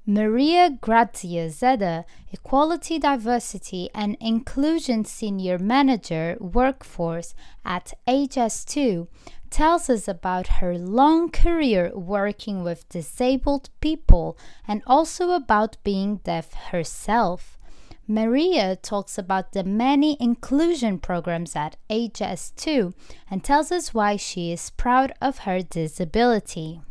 Maria 0.06 0.70
Grazia 0.70 1.48
Zeda, 1.48 2.04
Equality, 2.34 3.00
Diversity 3.00 3.90
and 3.96 4.18
Inclusion 4.20 5.06
Senior 5.06 5.58
Manager 5.58 6.36
Workforce 6.42 7.34
at 7.64 7.94
HS2, 8.06 9.08
tells 9.50 9.90
us 9.90 10.10
about 10.10 10.60
her 10.60 10.78
long 10.78 11.30
career 11.30 11.90
working 11.96 12.66
with 12.66 12.90
disabled 12.90 13.70
people 13.80 14.38
and 14.68 14.82
also 14.86 15.32
about 15.32 15.78
being 15.86 16.18
deaf 16.18 16.54
herself. 16.72 17.58
Maria 18.06 18.76
talks 18.76 19.18
about 19.18 19.54
the 19.54 19.64
many 19.64 20.18
inclusion 20.20 21.00
programs 21.00 21.56
at 21.56 21.78
HS2 21.90 22.94
and 23.32 23.42
tells 23.42 23.72
us 23.72 23.94
why 23.94 24.18
she 24.18 24.52
is 24.52 24.70
proud 24.72 25.14
of 25.22 25.40
her 25.40 25.62
disability. 25.62 26.82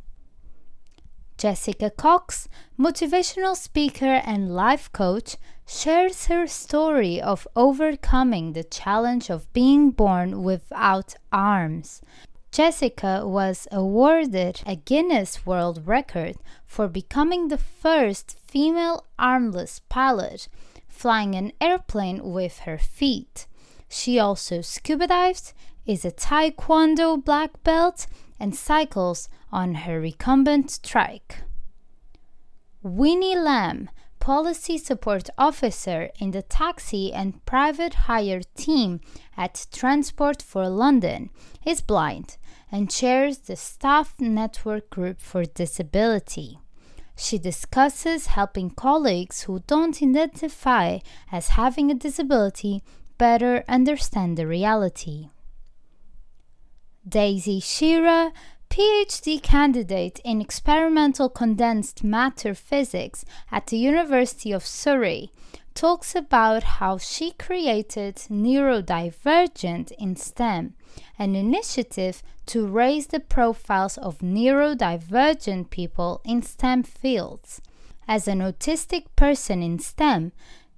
Jessica 1.38 1.90
Cox, 1.90 2.48
motivational 2.78 3.56
speaker 3.56 4.20
and 4.24 4.54
life 4.54 4.92
coach, 4.92 5.36
shares 5.66 6.26
her 6.26 6.46
story 6.46 7.20
of 7.20 7.48
overcoming 7.56 8.52
the 8.52 8.64
challenge 8.64 9.30
of 9.30 9.52
being 9.52 9.90
born 9.90 10.42
without 10.42 11.14
arms. 11.32 12.02
Jessica 12.52 13.22
was 13.26 13.66
awarded 13.72 14.60
a 14.66 14.76
Guinness 14.76 15.46
World 15.46 15.86
Record 15.86 16.36
for 16.66 16.86
becoming 16.86 17.48
the 17.48 17.56
first 17.56 18.38
female 18.46 19.06
armless 19.18 19.80
pilot, 19.88 20.48
flying 20.86 21.34
an 21.34 21.52
airplane 21.60 22.22
with 22.22 22.60
her 22.60 22.76
feet. 22.76 23.46
She 23.88 24.18
also 24.18 24.60
scuba 24.60 25.06
dives, 25.06 25.54
is 25.86 26.04
a 26.04 26.10
Taekwondo 26.10 27.24
black 27.24 27.62
belt, 27.64 28.06
and 28.42 28.56
cycles 28.56 29.28
on 29.52 29.74
her 29.86 30.00
recumbent 30.00 30.80
trike. 30.82 31.44
Winnie 32.82 33.38
Lamb, 33.38 33.88
Policy 34.18 34.78
Support 34.78 35.30
Officer 35.38 36.10
in 36.18 36.32
the 36.32 36.42
taxi 36.42 37.12
and 37.12 37.44
private 37.46 37.94
hire 38.10 38.42
team 38.56 39.00
at 39.36 39.66
Transport 39.72 40.42
for 40.42 40.68
London, 40.68 41.30
is 41.64 41.80
blind 41.80 42.36
and 42.72 42.90
chairs 42.90 43.38
the 43.38 43.54
Staff 43.54 44.14
Network 44.18 44.90
Group 44.90 45.20
for 45.20 45.44
Disability. 45.44 46.58
She 47.16 47.38
discusses 47.38 48.26
helping 48.26 48.70
colleagues 48.70 49.42
who 49.42 49.60
don't 49.68 50.02
identify 50.02 50.98
as 51.30 51.50
having 51.60 51.92
a 51.92 51.94
disability 51.94 52.82
better 53.18 53.62
understand 53.68 54.36
the 54.36 54.48
reality. 54.48 55.28
Daisy 57.08 57.58
Shearer, 57.58 58.30
PhD 58.70 59.42
candidate 59.42 60.20
in 60.24 60.40
experimental 60.40 61.28
condensed 61.28 62.04
matter 62.04 62.54
physics 62.54 63.24
at 63.50 63.66
the 63.66 63.76
University 63.76 64.52
of 64.52 64.64
Surrey, 64.64 65.32
talks 65.74 66.14
about 66.14 66.62
how 66.62 66.98
she 66.98 67.32
created 67.32 68.16
Neurodivergent 68.30 69.90
in 69.98 70.14
STEM, 70.14 70.74
an 71.18 71.34
initiative 71.34 72.22
to 72.46 72.68
raise 72.68 73.08
the 73.08 73.20
profiles 73.20 73.98
of 73.98 74.18
neurodivergent 74.18 75.70
people 75.70 76.20
in 76.24 76.40
STEM 76.40 76.84
fields. 76.84 77.60
As 78.06 78.28
an 78.28 78.38
autistic 78.38 79.06
person 79.16 79.60
in 79.60 79.80
STEM, 79.80 80.32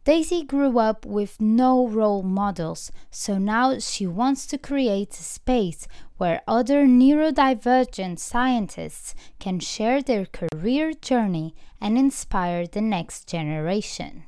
Daisy 0.05 0.45
grew 0.45 0.79
up 0.79 1.07
with 1.07 1.41
no 1.41 1.89
role 1.89 2.23
models, 2.23 2.93
so 3.11 3.39
now 3.39 3.79
she 3.79 4.07
wants 4.07 4.47
to 4.49 4.59
create 4.59 5.15
a 5.15 5.23
space 5.23 5.89
where 6.25 6.41
other 6.49 6.87
neurodivergent 6.87 8.19
scientists 8.19 9.15
can 9.39 9.61
share 9.61 10.01
their 10.01 10.25
career 10.25 10.95
journey 10.95 11.55
and 11.83 11.99
inspire 11.99 12.67
the 12.67 12.81
next 12.81 13.29
generation. 13.29 14.25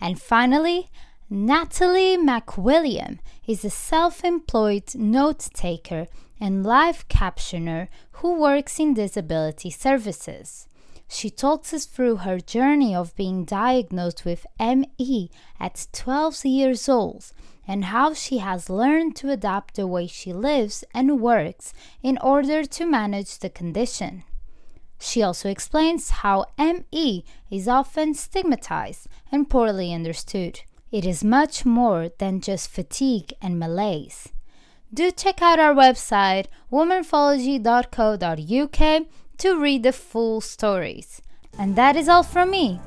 And 0.00 0.20
finally, 0.20 0.90
Natalie 1.30 2.16
McWilliam 2.16 3.20
is 3.46 3.64
a 3.64 3.70
self 3.70 4.24
employed 4.24 4.92
note 4.96 5.48
taker 5.54 6.08
and 6.40 6.66
live 6.66 7.06
captioner 7.06 7.86
who 8.18 8.40
works 8.40 8.80
in 8.80 8.94
disability 8.94 9.70
services. 9.70 10.66
She 11.06 11.30
talks 11.30 11.72
us 11.72 11.86
through 11.86 12.16
her 12.26 12.40
journey 12.40 12.96
of 12.96 13.14
being 13.14 13.44
diagnosed 13.44 14.24
with 14.24 14.44
ME 14.58 15.30
at 15.60 15.86
12 15.92 16.44
years 16.44 16.88
old 16.88 17.30
and 17.70 17.84
how 17.84 18.12
she 18.12 18.38
has 18.38 18.68
learned 18.68 19.14
to 19.14 19.30
adapt 19.30 19.76
the 19.76 19.86
way 19.86 20.08
she 20.08 20.32
lives 20.32 20.82
and 20.92 21.20
works 21.20 21.72
in 22.02 22.18
order 22.18 22.64
to 22.64 22.84
manage 22.84 23.38
the 23.38 23.48
condition. 23.48 24.24
She 24.98 25.22
also 25.22 25.48
explains 25.48 26.10
how 26.10 26.46
ME 26.58 27.24
is 27.48 27.68
often 27.68 28.14
stigmatized 28.14 29.06
and 29.30 29.48
poorly 29.48 29.94
understood. 29.94 30.62
It 30.90 31.06
is 31.06 31.22
much 31.22 31.64
more 31.64 32.10
than 32.18 32.40
just 32.40 32.68
fatigue 32.68 33.34
and 33.40 33.60
malaise. 33.60 34.30
Do 34.92 35.12
check 35.12 35.40
out 35.40 35.60
our 35.60 35.72
website, 35.72 36.46
womanthology.co.uk, 36.72 39.06
to 39.38 39.60
read 39.60 39.84
the 39.84 39.92
full 39.92 40.40
stories. 40.40 41.22
And 41.56 41.76
that 41.76 41.94
is 41.94 42.08
all 42.08 42.24
from 42.24 42.50
me. 42.50 42.80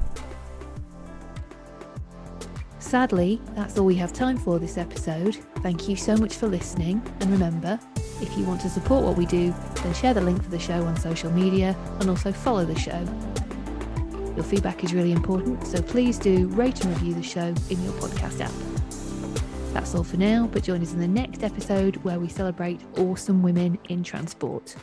Sadly, 2.84 3.42
that's 3.56 3.78
all 3.80 3.86
we 3.86 3.96
have 3.96 4.14
time 4.14 4.38
for 4.38 4.60
this 4.60 4.78
episode. 4.78 5.36
Thank 5.64 5.88
you 5.90 5.96
so 5.96 6.16
much 6.16 6.36
for 6.36 6.48
listening, 6.48 7.02
and 7.22 7.32
remember, 7.32 7.80
if 8.22 8.38
you 8.38 8.44
want 8.44 8.62
to 8.62 8.70
support 8.70 9.04
what 9.04 9.18
we 9.18 9.26
do, 9.26 9.52
then 9.82 9.94
share 9.96 10.14
the 10.14 10.22
link 10.22 10.44
for 10.44 10.52
the 10.52 10.60
show 10.60 10.84
on 10.84 10.96
social 10.98 11.32
media 11.32 11.76
and 12.02 12.10
also 12.10 12.32
follow 12.32 12.66
the 12.66 12.78
show. 12.78 13.04
Your 14.36 14.44
feedback 14.44 14.84
is 14.84 14.94
really 14.94 15.14
important, 15.14 15.66
so 15.66 15.82
please 15.82 16.20
do 16.20 16.48
rate 16.50 16.84
and 16.84 16.94
review 16.94 17.16
the 17.16 17.24
show 17.24 17.54
in 17.70 17.84
your 17.84 17.94
podcast 17.94 18.42
app. 18.42 18.52
That's 19.74 19.96
all 19.96 20.04
for 20.04 20.18
now, 20.18 20.48
but 20.52 20.64
join 20.64 20.82
us 20.82 20.94
in 20.94 21.00
the 21.00 21.08
next 21.08 21.42
episode 21.42 21.96
where 22.04 22.20
we 22.20 22.28
celebrate 22.28 22.82
awesome 22.98 23.42
women 23.42 23.80
in 23.90 24.04
transport. 24.04 24.76